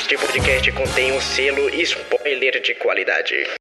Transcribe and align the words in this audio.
Este 0.00 0.16
podcast 0.16 0.72
contém 0.72 1.12
um 1.12 1.20
selo 1.20 1.68
spoiler 1.68 2.58
de 2.62 2.74
qualidade. 2.74 3.59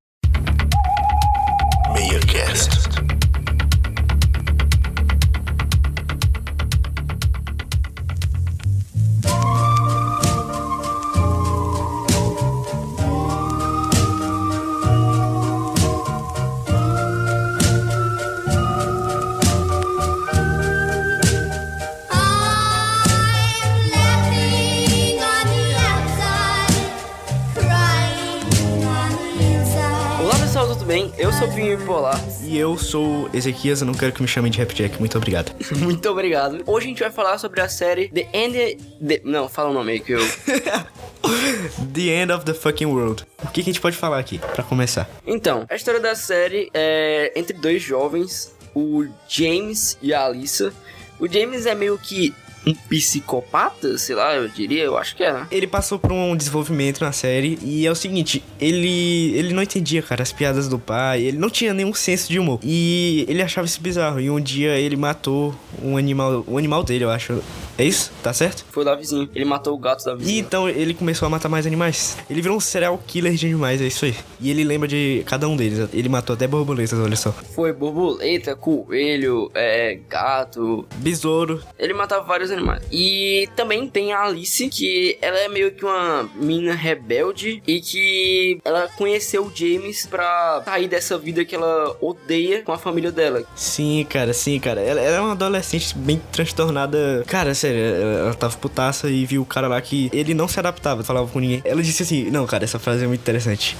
Bem? 30.90 31.14
Eu 31.20 31.32
sou 31.32 31.48
o 31.48 31.54
Pinho 31.54 31.78
Polar. 31.86 32.20
E 32.42 32.58
eu 32.58 32.76
sou 32.76 33.30
Ezequias, 33.32 33.80
eu 33.80 33.86
não 33.86 33.94
quero 33.94 34.12
que 34.12 34.24
me 34.24 34.28
chamem 34.28 34.52
de 34.52 34.58
Rapjack, 34.58 34.98
muito 34.98 35.20
obrigado. 35.20 35.54
Muito 35.78 36.10
obrigado. 36.10 36.64
Hoje 36.66 36.88
a 36.88 36.90
gente 36.90 37.00
vai 37.00 37.12
falar 37.12 37.38
sobre 37.38 37.62
a 37.62 37.70
série 37.70 38.10
The 38.10 38.28
End. 38.34 38.78
The... 39.00 39.22
Não, 39.24 39.48
fala 39.48 39.70
o 39.70 39.74
nome 39.74 39.92
aí 39.92 40.00
que 40.00 40.14
eu. 40.14 40.20
The 41.94 42.02
End 42.02 42.32
of 42.32 42.44
the 42.44 42.56
Fucking 42.56 42.88
World. 42.88 43.24
O 43.44 43.48
que, 43.50 43.62
que 43.62 43.70
a 43.70 43.72
gente 43.72 43.80
pode 43.80 43.96
falar 43.96 44.18
aqui, 44.18 44.40
pra 44.40 44.64
começar? 44.64 45.08
Então, 45.28 45.64
a 45.70 45.76
história 45.76 46.00
da 46.00 46.16
série 46.16 46.72
é 46.74 47.34
entre 47.36 47.56
dois 47.56 47.84
jovens, 47.84 48.52
o 48.74 49.06
James 49.28 49.96
e 50.02 50.12
a 50.12 50.26
Alissa. 50.26 50.74
O 51.20 51.28
James 51.28 51.68
é 51.68 51.76
meio 51.76 52.00
que 52.00 52.34
um 52.70 52.74
psicopata, 52.74 53.98
sei 53.98 54.16
lá, 54.16 54.36
eu 54.36 54.48
diria, 54.48 54.84
eu 54.84 54.98
acho 54.98 55.16
que 55.16 55.24
é, 55.24 55.34
né? 55.34 55.48
Ele 55.52 55.68
passou 55.68 56.00
por 56.00 56.12
um 56.12 56.36
desenvolvimento 56.36 57.02
na 57.02 57.12
série 57.12 57.58
e 57.64 57.86
é 57.86 57.92
o 57.92 57.96
seguinte, 57.96 58.44
ele 58.60 59.34
ele 59.36 59.54
não 59.54 59.64
entendia, 59.64 60.02
cara, 60.02 60.22
as 60.24 60.32
piadas 60.32 60.68
do 60.68 60.78
pai, 60.80 61.22
ele 61.24 61.38
não 61.38 61.50
tinha 61.50 61.74
nenhum 61.74 61.94
senso 61.94 62.30
de 62.30 62.40
humor. 62.40 62.60
E 62.64 63.26
ele 63.28 63.42
achava 63.42 63.66
isso 63.66 63.82
bizarro. 63.82 64.20
E 64.20 64.30
um 64.30 64.40
dia 64.40 64.78
ele 64.78 64.96
matou 64.96 65.54
um 65.82 65.98
animal, 65.98 66.44
um 66.48 66.58
animal 66.58 66.84
dele, 66.84 67.04
eu 67.04 67.10
acho. 67.10 67.42
É 67.78 67.84
isso? 67.84 68.12
Tá 68.22 68.34
certo? 68.34 68.66
Foi 68.72 68.84
da 68.84 68.94
vizinha. 68.94 69.30
Ele 69.34 69.46
matou 69.46 69.74
o 69.74 69.78
gato 69.78 70.04
da 70.04 70.14
E 70.14 70.18
vizinha. 70.18 70.40
então 70.42 70.68
ele 70.68 70.94
começou 70.94 71.26
a 71.26 71.30
matar 71.30 71.48
mais 71.48 71.66
animais. 71.66 72.18
Ele 72.30 72.42
virou 72.42 72.58
um 72.58 72.60
serial 72.60 73.02
killer 73.08 73.34
de 73.34 73.46
animais, 73.48 73.82
é 73.82 73.88
isso 73.88 74.04
aí. 74.06 74.16
E 74.42 74.50
ele 74.52 74.64
lembra 74.66 74.88
de 74.88 75.24
cada 75.26 75.48
um 75.48 75.56
deles. 75.56 75.88
Ele 75.94 76.10
matou 76.10 76.34
até 76.34 76.46
borboletas, 76.46 77.00
olha 77.00 77.16
só. 77.16 77.32
Foi 77.32 77.72
borboleta, 77.72 78.54
coelho, 78.56 79.50
é, 79.56 79.98
gato. 80.10 80.86
Besouro. 80.98 81.62
Ele 81.78 81.94
matava 81.94 82.24
vários 82.24 82.52
animais. 82.52 82.59
E 82.92 83.48
também 83.56 83.88
tem 83.88 84.14
a 84.14 84.24
Alice, 84.24 84.68
que 84.70 85.18
ela 85.22 85.38
é 85.38 85.48
meio 85.48 85.72
que 85.72 85.86
uma 85.86 86.30
menina 86.36 86.74
rebelde 86.74 87.62
e 87.66 87.80
que 87.80 88.60
ela 88.64 88.88
conheceu 88.98 89.46
o 89.46 89.52
James 89.54 90.06
pra 90.06 90.62
sair 90.66 90.88
dessa 90.88 91.18
vida 91.18 91.46
que 91.46 91.56
ela 91.56 91.96
odeia 92.02 92.62
com 92.62 92.72
a 92.72 92.78
família 92.78 93.12
dela. 93.12 93.44
Sim, 93.56 94.06
cara, 94.10 94.34
sim, 94.34 94.60
cara. 94.60 94.82
Ela, 94.82 95.00
ela 95.02 95.18
é 95.18 95.20
uma 95.20 95.32
adolescente 95.32 95.98
bem 95.98 96.22
transtornada. 96.32 97.24
Cara, 97.28 97.54
sério, 97.54 97.80
ela, 97.80 98.34
tava 98.34 98.58
putaça 98.58 99.10
e 99.10 99.26
viu 99.26 99.42
o 99.42 99.46
cara 99.46 99.68
lá 99.68 99.80
que 99.82 100.10
ele 100.14 100.34
não 100.34 100.48
se 100.48 100.60
adaptava, 100.60 101.04
falava 101.04 101.28
com 101.28 101.40
ninguém. 101.40 101.62
Ela 101.66 101.82
disse 101.82 102.04
assim: 102.04 102.30
Não, 102.30 102.46
cara, 102.46 102.64
essa 102.64 102.80
frase 102.80 103.04
é 103.04 103.08
muito 103.08 103.22
interessante. 103.22 103.76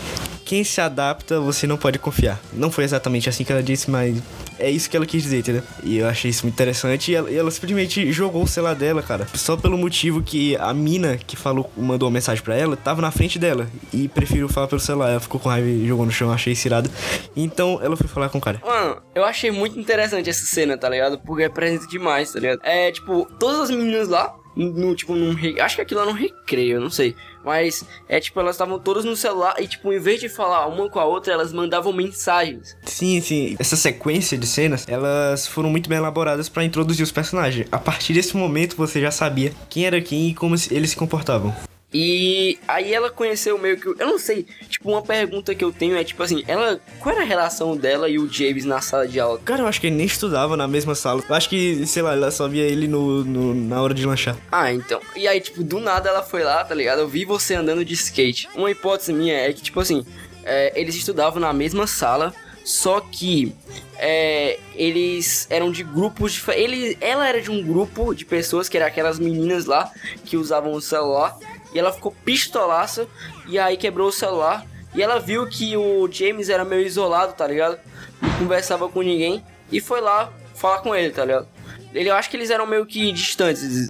Quem 0.46 0.64
se 0.64 0.82
adapta, 0.82 1.40
você 1.40 1.68
não 1.68 1.78
pode 1.78 2.00
confiar. 2.00 2.42
Não 2.52 2.72
foi 2.72 2.84
exatamente 2.84 3.30
assim 3.30 3.44
que 3.44 3.52
ela 3.52 3.62
disse, 3.62 3.92
mas 3.92 4.18
é 4.58 4.70
isso 4.70 4.90
que 4.90 4.98
ela 4.98 5.06
quis 5.06 5.22
dizer, 5.22 5.40
entendeu? 5.40 5.64
E 5.84 5.98
eu 6.00 6.08
achei 6.08 6.32
isso 6.32 6.44
muito 6.44 6.56
interessante. 6.56 7.12
E 7.12 7.16
ela, 7.16 7.30
e 7.30 7.38
ela 7.38 7.52
simplesmente 7.52 8.12
jogou 8.12 8.44
o 8.44 8.48
celular 8.60 8.76
dela, 8.76 9.02
cara. 9.02 9.28
Só 9.34 9.56
pelo 9.56 9.78
motivo 9.78 10.22
que 10.22 10.56
a 10.58 10.74
mina 10.74 11.18
que 11.18 11.36
falou, 11.36 11.72
mandou 11.78 12.08
uma 12.08 12.14
mensagem 12.14 12.44
pra 12.44 12.56
ela, 12.56 12.76
tava 12.76 13.02
na 13.02 13.10
frente 13.10 13.40
dela. 13.40 13.68
E 13.94 14.08
preferiu 14.08 14.50
falar 14.50 14.68
pelo 14.68 14.82
celular. 14.82 15.12
Ela 15.12 15.20
ficou 15.20 15.40
com 15.40 15.50
raiva 15.50 15.68
e 15.68 15.88
jogou 15.88 16.06
no 16.06 16.12
chão, 16.12 16.32
achei 16.32 16.54
isso 16.54 16.68
irado. 16.68 16.90
Então 17.36 17.80
ela 17.82 17.96
foi 17.96 18.08
falar 18.08 18.30
com 18.30 18.38
o 18.38 18.42
cara. 18.42 18.62
Mano, 18.66 19.02
eu 19.16 19.24
achei 19.24 19.50
muito 19.50 19.80
interessante 19.80 20.30
essa 20.30 20.46
cena, 20.46 20.78
tá 20.78 20.90
ligado? 20.90 21.20
Porque 21.20 21.44
representa 21.44 21.88
demais, 21.88 22.32
tá 22.32 22.40
ligado? 22.40 22.60
É, 22.64 22.92
tipo, 22.92 23.26
todas 23.40 23.62
as 23.62 23.70
meninas 23.70 24.10
lá, 24.10 24.36
no, 24.56 24.94
tipo, 24.94 25.16
num. 25.16 25.36
Acho 25.62 25.76
que 25.76 25.82
aquilo 25.82 26.02
era 26.02 26.10
um 26.10 26.14
recreio, 26.14 26.76
eu 26.76 26.82
não 26.82 26.90
sei. 26.90 27.16
Mas, 27.44 27.84
é 28.08 28.20
tipo, 28.20 28.40
elas 28.40 28.56
estavam 28.56 28.80
todas 28.80 29.06
no 29.06 29.16
celular 29.16 29.56
e, 29.60 29.68
tipo, 29.68 29.92
em 29.92 30.00
vez 30.00 30.20
de 30.20 30.30
falar 30.30 30.68
uma 30.68 30.90
com 30.90 31.00
a 31.00 31.06
outra, 31.06 31.34
elas 31.34 31.54
mandavam 31.54 31.94
mensagens. 31.94 32.76
Sim, 32.84 33.22
sim. 33.22 33.56
Essa 33.58 33.76
sequência 33.76 34.38
de 34.38 34.46
cenas, 34.46 34.86
elas 34.88 35.48
foram 35.48 35.70
muito 35.70 35.90
bem 35.90 35.98
elaboradas 35.98 36.50
pra 36.50 36.64
introduzir 36.64 37.04
os 37.04 37.12
personagens. 37.12 37.68
A 37.72 37.78
partir 37.78 38.14
desse 38.14 38.36
momento, 38.36 38.76
você 38.76 39.00
já 39.02 39.12
sabia 39.12 39.54
quem 39.70 39.86
era 39.86 40.02
quem 40.02 40.30
e 40.30 40.34
como 40.34 40.56
eles 40.70 40.90
se 40.92 40.96
comportavam. 40.96 41.56
E 41.92 42.60
aí 42.68 42.94
ela 42.94 43.10
conheceu 43.10 43.58
meio 43.58 43.76
que. 43.80 43.88
Eu 43.88 44.08
não 44.08 44.20
sei, 44.20 44.46
tipo, 44.70 44.90
uma 44.92 45.02
pergunta 45.02 45.56
que 45.56 45.64
eu 45.64 45.72
tenho 45.72 45.98
é 45.98 46.04
tipo 46.04 46.22
assim, 46.22 46.44
ela. 46.48 46.80
Qual 47.00 47.16
era 47.16 47.24
a 47.24 47.28
relação 47.28 47.76
dela 47.76 48.08
e 48.08 48.20
o 48.20 48.32
James 48.32 48.64
na 48.64 48.80
sala 48.80 49.08
de 49.08 49.20
aula? 49.20 49.40
Cara, 49.44 49.64
eu 49.64 49.68
acho 49.68 49.82
que 49.82 49.88
ele 49.88 49.96
nem 49.96 50.06
estudava 50.06 50.56
na 50.56 50.68
mesma 50.68 50.94
sala. 50.94 51.24
Eu 51.28 51.36
acho 51.36 51.50
que, 51.50 51.86
sei 51.88 52.04
lá, 52.04 52.14
ela 52.14 52.30
só 52.30 52.48
via 52.48 52.64
ele 52.64 52.88
no, 52.88 53.24
no- 53.26 53.56
na 53.56 53.82
hora 53.82 53.94
de 53.96 54.06
lanchar. 54.06 54.38
Ah, 54.52 54.72
então. 54.72 55.02
E 55.16 55.28
aí, 55.28 55.42
tipo, 55.42 55.64
do 55.64 55.80
nada 55.80 56.10
ela 56.10 56.22
foi 56.22 56.44
lá, 56.44 56.64
tá 56.64 56.76
ligado? 56.76 57.00
Eu 57.00 57.08
vi 57.08 57.26
você 57.26 57.56
andando 57.56 57.84
de 57.84 57.94
skate. 57.96 58.48
Uma 58.56 58.70
hipótese 58.70 59.12
minha 59.12 59.34
é 59.36 59.52
que, 59.52 59.64
tipo 59.64 59.80
assim, 59.80 60.06
é, 60.44 60.72
eles 60.80 60.94
estudavam 60.96 61.40
na 61.40 61.52
mesma 61.52 61.88
sala, 61.88 62.36
só 62.64 63.00
que 63.00 63.52
é, 63.98 64.60
eles 64.76 65.48
eram 65.50 65.72
de 65.72 65.84
grupos 65.84 66.34
de. 66.34 66.44
Ele, 66.52 66.96
ela 67.02 67.28
era 67.28 67.42
de 67.42 67.50
um 67.50 67.64
grupo 67.64 68.14
de 68.14 68.26
pessoas 68.26 68.70
que 68.70 68.78
eram 68.78 68.86
aquelas 68.86 69.18
meninas 69.18 69.66
lá 69.66 69.92
que 70.24 70.38
usavam 70.38 70.72
o 70.74 70.80
celular. 70.82 71.36
E 71.74 71.80
ela 71.80 71.92
ficou 71.92 72.16
pistolaça 72.26 73.08
e 73.48 73.60
aí 73.60 73.78
quebrou 73.78 74.10
o 74.10 74.12
celular. 74.12 74.66
E 74.94 75.04
ela 75.04 75.20
viu 75.20 75.48
que 75.48 75.78
o 75.78 76.10
James 76.12 76.50
era 76.50 76.66
meio 76.66 76.86
isolado, 76.86 77.34
tá 77.34 77.46
ligado? 77.46 77.80
Não 78.22 78.30
conversava 78.40 78.90
com 78.90 79.02
ninguém. 79.02 79.44
E 79.72 79.80
foi 79.80 80.02
lá 80.02 80.32
falar 80.56 80.80
com 80.80 80.96
ele, 80.96 81.12
tá 81.12 81.24
ligado? 81.24 81.48
Ele, 81.94 82.10
eu 82.10 82.16
acho 82.16 82.30
que 82.30 82.38
eles 82.38 82.50
eram 82.50 82.66
meio 82.66 82.86
que 82.86 83.12
distantes. 83.12 83.90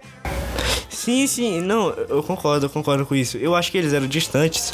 Sim, 0.90 1.28
sim, 1.28 1.62
não, 1.62 1.90
eu 1.92 2.22
concordo, 2.22 2.66
eu 2.66 2.70
concordo 2.70 3.06
com 3.06 3.16
isso. 3.16 3.38
Eu 3.38 3.56
acho 3.56 3.72
que 3.72 3.78
eles 3.78 3.94
eram 3.94 4.08
distantes, 4.08 4.74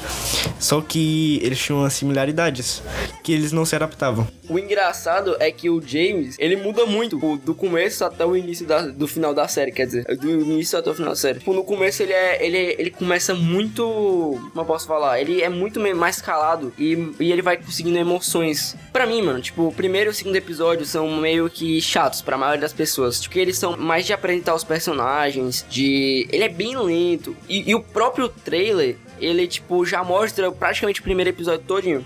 só 0.59 0.81
que 0.81 1.39
eles 1.43 1.59
tinham 1.59 1.79
umas 1.79 1.93
similaridades 1.93 2.81
que 3.23 3.31
eles 3.33 3.51
não 3.51 3.65
se 3.65 3.75
adaptavam. 3.75 4.27
O 4.47 4.59
engraçado 4.59 5.35
é 5.39 5.51
que 5.51 5.69
o 5.69 5.81
James, 5.81 6.35
ele 6.37 6.55
muda 6.55 6.85
muito 6.85 7.15
tipo, 7.17 7.37
do 7.37 7.55
começo 7.55 8.05
até 8.05 8.23
o 8.25 8.35
início 8.35 8.65
da- 8.65 8.81
do 8.87 9.07
final 9.07 9.33
da 9.33 9.47
série, 9.47 9.71
quer 9.71 9.85
dizer, 9.87 10.03
do 10.17 10.29
início 10.29 10.77
até 10.77 10.89
o 10.89 10.93
final 10.93 11.09
da 11.09 11.15
série. 11.15 11.39
Tipo, 11.39 11.53
no 11.53 11.63
começo 11.63 12.03
ele 12.03 12.13
é 12.13 12.45
ele, 12.45 12.75
ele 12.77 12.91
começa 12.91 13.33
muito, 13.33 13.83
como 13.83 14.51
eu 14.61 14.65
posso 14.65 14.85
falar, 14.87 15.19
ele 15.19 15.41
é 15.41 15.49
muito 15.49 15.79
mais 15.95 16.21
calado 16.21 16.71
e, 16.77 17.11
e 17.19 17.31
ele 17.31 17.41
vai 17.41 17.57
conseguindo 17.57 17.97
emoções. 17.97 18.75
Pra 18.93 19.05
mim, 19.07 19.21
mano, 19.23 19.41
tipo, 19.41 19.67
o 19.67 19.71
primeiro 19.73 20.09
e 20.09 20.11
o 20.11 20.13
segundo 20.13 20.35
episódio 20.35 20.85
são 20.85 21.09
meio 21.17 21.49
que 21.49 21.81
chatos 21.81 22.21
pra 22.21 22.37
maioria 22.37 22.61
das 22.61 22.73
pessoas, 22.73 23.19
porque 23.19 23.39
eles 23.39 23.57
são 23.57 23.75
mais 23.75 24.05
de 24.05 24.13
apresentar 24.13 24.53
os 24.53 24.63
personagens, 24.63 25.65
de 25.69 26.27
ele 26.31 26.43
é 26.43 26.49
bem 26.49 26.77
lento 26.77 27.35
e, 27.49 27.69
e 27.71 27.75
o 27.75 27.81
próprio 27.81 28.29
trailer, 28.29 28.95
ele 29.19 29.47
tipo 29.47 29.85
já 29.85 30.03
mostra 30.03 30.51
praticamente 30.51 30.99
o 30.99 31.03
primeiro 31.03 31.29
episódio 31.29 31.65
todinho 31.65 32.05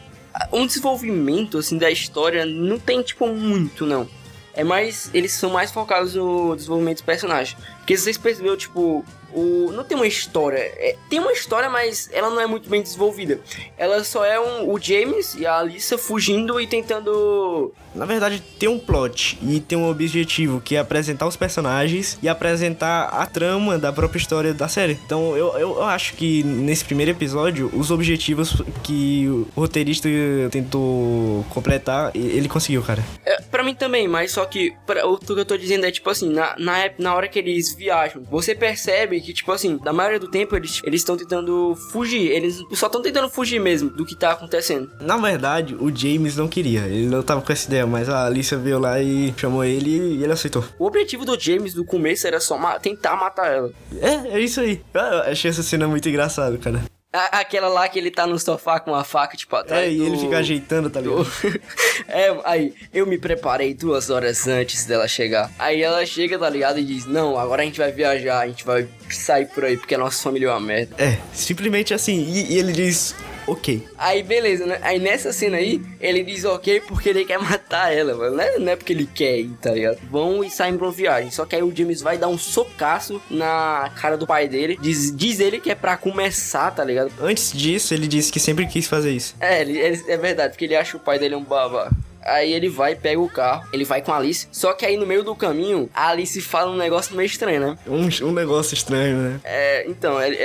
um 0.52 0.66
desenvolvimento 0.66 1.58
assim 1.58 1.78
da 1.78 1.90
história 1.90 2.46
não 2.46 2.80
tem 2.80 3.02
tipo 3.02 3.28
muito 3.28 3.86
não. 3.86 4.08
É 4.54 4.64
mais 4.64 5.10
eles 5.14 5.32
são 5.32 5.50
mais 5.50 5.72
focados 5.72 6.16
no 6.16 6.56
desenvolvimento 6.56 6.98
dos 6.98 7.06
personagens. 7.06 7.58
Porque 7.78 7.98
vocês 7.98 8.18
perceberam 8.18 8.58
tipo 8.58 9.06
o 9.34 9.72
não 9.72 9.84
tem 9.84 9.96
uma 9.96 10.08
história, 10.08 10.58
é, 10.58 10.96
tem 11.10 11.20
uma 11.20 11.32
história, 11.32 11.70
mas 11.70 12.10
ela 12.12 12.30
não 12.30 12.42
é 12.42 12.46
muito 12.48 12.70
bem 12.70 12.82
desenvolvida. 12.82 13.40
Ela 13.78 14.04
só 14.04 14.26
é 14.26 14.40
um, 14.40 14.72
o 14.72 14.80
James 14.80 15.36
e 15.36 15.46
a 15.46 15.58
Alissa 15.58 15.98
fugindo 15.98 16.60
e 16.60 16.68
tentando 16.68 17.74
Na 17.94 18.06
verdade, 18.06 18.42
tem 18.58 18.70
um 18.70 18.80
plot 18.80 19.38
e 19.42 19.60
tem 19.60 19.78
um 19.78 19.90
objetivo 19.90 20.62
que 20.62 20.76
é 20.76 20.80
apresentar 20.80 21.28
os 21.28 21.36
personagens 21.36 22.18
e 22.22 22.30
apresentar 22.30 23.06
a 23.06 23.26
trama 23.26 23.78
da 23.78 23.92
própria 23.92 24.20
história 24.20 24.54
da 24.54 24.68
série. 24.68 25.00
Então, 25.06 25.36
eu, 25.36 25.54
eu, 25.54 25.76
eu 25.78 25.84
acho 25.84 26.14
que 26.14 26.44
nesse 26.44 26.86
primeiro 26.86 27.12
episódio, 27.12 27.70
os 27.74 27.92
objetivos 27.92 28.62
que 28.84 29.28
o 29.28 29.48
roteirista 29.56 30.10
tentou 30.52 31.46
completar, 31.50 32.12
ele 32.16 32.48
conseguiu, 32.48 32.82
cara. 32.84 33.04
É, 33.26 33.42
pra 33.42 33.64
mim 33.64 33.76
também, 33.76 34.08
mas 34.08 34.32
só 34.32 34.46
que 34.46 34.74
pra, 34.86 35.06
o 35.08 35.18
que 35.18 35.32
eu 35.32 35.46
tô 35.46 35.58
dizendo 35.58 35.86
é 35.86 35.92
tipo 35.92 36.10
assim, 36.10 36.30
na, 36.30 36.56
na, 36.58 36.90
na 36.98 37.16
hora 37.16 37.28
que 37.28 37.40
eles 37.40 37.74
viajam, 37.74 38.24
você 38.30 38.56
percebe 38.56 39.19
que, 39.22 39.34
tipo 39.34 39.52
assim, 39.52 39.78
da 39.78 39.92
maioria 39.94 40.20
do 40.20 40.28
tempo 40.30 40.56
eles 40.56 40.82
estão 40.86 41.16
tentando 41.18 41.76
fugir, 41.92 42.28
eles 42.32 42.64
só 42.74 42.88
estão 42.88 43.02
tentando 43.02 43.30
fugir 43.30 43.60
mesmo 43.60 43.90
do 43.90 44.06
que 44.06 44.16
tá 44.16 44.32
acontecendo. 44.32 44.90
Na 45.02 45.18
verdade, 45.18 45.76
o 45.76 45.94
James 45.96 46.36
não 46.36 46.48
queria, 46.48 46.82
ele 46.88 47.08
não 47.08 47.22
tava 47.24 47.42
com 47.42 47.52
essa 47.52 47.68
ideia, 47.68 47.86
mas 47.86 48.10
a 48.10 48.26
Alicia 48.26 48.58
veio 48.58 48.80
lá 48.80 49.02
e 49.02 49.34
chamou 49.38 49.64
ele 49.64 49.90
e 50.18 50.24
ele 50.24 50.32
aceitou. 50.34 50.64
O 50.78 50.86
objetivo 50.86 51.26
do 51.26 51.40
James 51.40 51.74
do 51.74 51.84
começo 51.86 52.28
era 52.28 52.40
só 52.40 52.58
ma- 52.58 52.80
tentar 52.80 53.16
matar 53.16 53.48
ela. 53.52 53.72
É, 54.02 54.38
é 54.38 54.40
isso 54.40 54.60
aí. 54.62 54.82
Eu 54.94 55.02
achei 55.24 55.50
essa 55.50 55.64
cena 55.64 55.88
muito 55.88 56.08
engraçada, 56.08 56.58
cara. 56.58 56.84
A- 57.12 57.40
aquela 57.40 57.68
lá 57.70 57.90
que 57.90 57.98
ele 57.98 58.12
tá 58.12 58.28
no 58.28 58.38
sofá 58.38 58.80
com 58.80 58.94
a 58.94 59.04
faca, 59.04 59.36
tipo, 59.36 59.56
atrás 59.56 59.84
É, 59.84 59.92
e 59.92 59.98
do- 59.98 60.06
ele 60.06 60.18
fica 60.20 60.38
ajeitando, 60.38 60.90
tá 60.92 61.02
ligado? 61.02 61.26
é, 62.08 62.40
aí, 62.46 62.74
eu 62.94 63.08
me 63.08 63.18
preparei 63.18 63.74
duas 63.74 64.12
horas 64.12 64.48
antes 64.48 64.86
dela 64.86 65.08
chegar. 65.08 65.50
Aí 65.58 65.82
ela 65.82 66.06
chega, 66.06 66.38
tá 66.38 66.48
ligado? 66.50 66.78
E 66.80 66.84
diz: 66.86 67.06
Não, 67.08 67.38
agora 67.40 67.64
a 67.64 67.66
gente 67.66 67.80
vai 67.80 67.92
viajar, 67.92 68.42
a 68.42 68.48
gente 68.48 68.64
vai 68.64 68.88
sair 69.10 69.48
por 69.48 69.66
aí, 69.66 69.76
porque 69.76 69.96
a 69.96 69.98
nossa 69.98 70.22
família 70.22 70.48
é 70.48 70.52
uma 70.52 70.60
merda. 70.60 70.96
É, 71.04 71.18
simplesmente 71.34 71.94
assim. 71.96 72.24
E, 72.32 72.54
e 72.54 72.58
ele 72.60 72.72
diz, 72.72 73.16
ok. 73.52 73.88
Aí, 73.98 74.24
beleza, 74.24 74.66
né? 74.66 74.80
Aí 74.82 75.00
nessa 75.00 75.32
cena 75.34 75.58
aí, 75.58 75.82
ele 76.00 76.24
diz 76.24 76.46
ok 76.46 76.82
porque 76.82 77.10
ele 77.10 77.26
quer 77.26 77.40
matar 77.40 77.94
ela, 77.94 78.16
mano. 78.16 78.36
Não 78.38 78.44
é, 78.44 78.60
não 78.60 78.72
é 78.72 78.76
porque 78.76 78.94
ele 78.94 79.06
quer 79.14 79.40
ir, 79.40 79.52
tá 79.62 79.72
ligado? 79.72 80.00
Vão 80.10 80.44
e 80.44 80.50
saem 80.50 80.76
pra 80.78 80.86
uma 80.88 80.92
viagem. 80.92 81.32
Só 81.32 81.46
que 81.46 81.56
aí 81.56 81.64
o 81.64 81.76
James 81.76 82.02
vai 82.02 82.18
dar 82.18 82.28
um 82.28 82.38
socaço 82.38 83.22
na 83.30 83.92
cara 84.00 84.18
do 84.18 84.28
pai 84.28 84.48
dele. 84.48 84.78
Diz, 84.82 85.16
diz 85.16 85.40
ele 85.40 85.60
que 85.60 85.72
é 85.72 85.76
pra 85.76 85.98
começar, 85.98 86.72
tá 86.72 86.84
ligado? 86.84 87.12
Antes 87.22 87.52
disso, 87.54 87.94
ele 87.94 88.08
disse 88.08 88.32
que 88.32 88.40
sempre 88.40 88.66
quis 88.68 88.88
fazer 88.88 89.12
isso. 89.12 89.36
É, 89.40 89.62
ele, 89.62 89.78
ele- 89.78 90.04
é 90.08 90.18
verdade, 90.18 90.54
porque 90.54 90.66
ele 90.66 90.76
acha 90.76 90.98
o 90.98 91.00
pai 91.00 91.18
dele 91.20 91.36
um 91.36 91.44
babá. 91.44 91.90
Aí 92.22 92.52
ele 92.54 92.68
vai, 92.68 92.96
pega 92.96 93.20
o 93.20 93.30
carro, 93.30 93.66
ele 93.72 93.86
vai 93.86 94.02
com 94.02 94.12
a 94.12 94.18
Alice. 94.18 94.46
Só 94.52 94.74
que 94.74 94.86
aí 94.86 94.98
no 94.98 95.06
meio 95.08 95.24
do 95.24 95.34
caminho, 95.34 95.90
a 95.94 96.10
Alice 96.10 96.40
fala 96.42 96.70
um 96.70 96.76
negócio 96.78 97.16
meio 97.16 97.26
estranho, 97.26 97.62
né? 97.62 97.78
Um, 97.88 98.10
um 98.28 98.32
negócio 98.34 98.74
estranho, 98.74 99.16
né? 99.18 99.40
É, 99.44 99.86
então, 99.88 100.20
ela- 100.20 100.36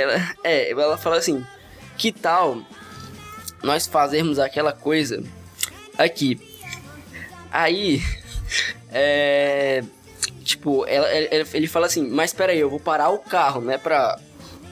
é, 0.43 0.71
ela 0.71 0.97
fala 0.97 1.17
assim: 1.17 1.45
que 1.97 2.11
tal 2.13 2.59
nós 3.65 3.87
fazermos 3.87 4.39
aquela 4.39 4.71
coisa 4.71 5.23
aqui? 5.97 6.39
Aí, 7.51 8.01
é. 8.91 9.83
Tipo, 10.43 10.85
ela, 10.85 11.07
ele 11.11 11.67
fala 11.67 11.87
assim: 11.87 12.07
mas 12.07 12.31
peraí, 12.31 12.59
eu 12.59 12.69
vou 12.69 12.79
parar 12.79 13.09
o 13.09 13.17
carro, 13.17 13.61
né? 13.61 13.77
Pra, 13.77 14.19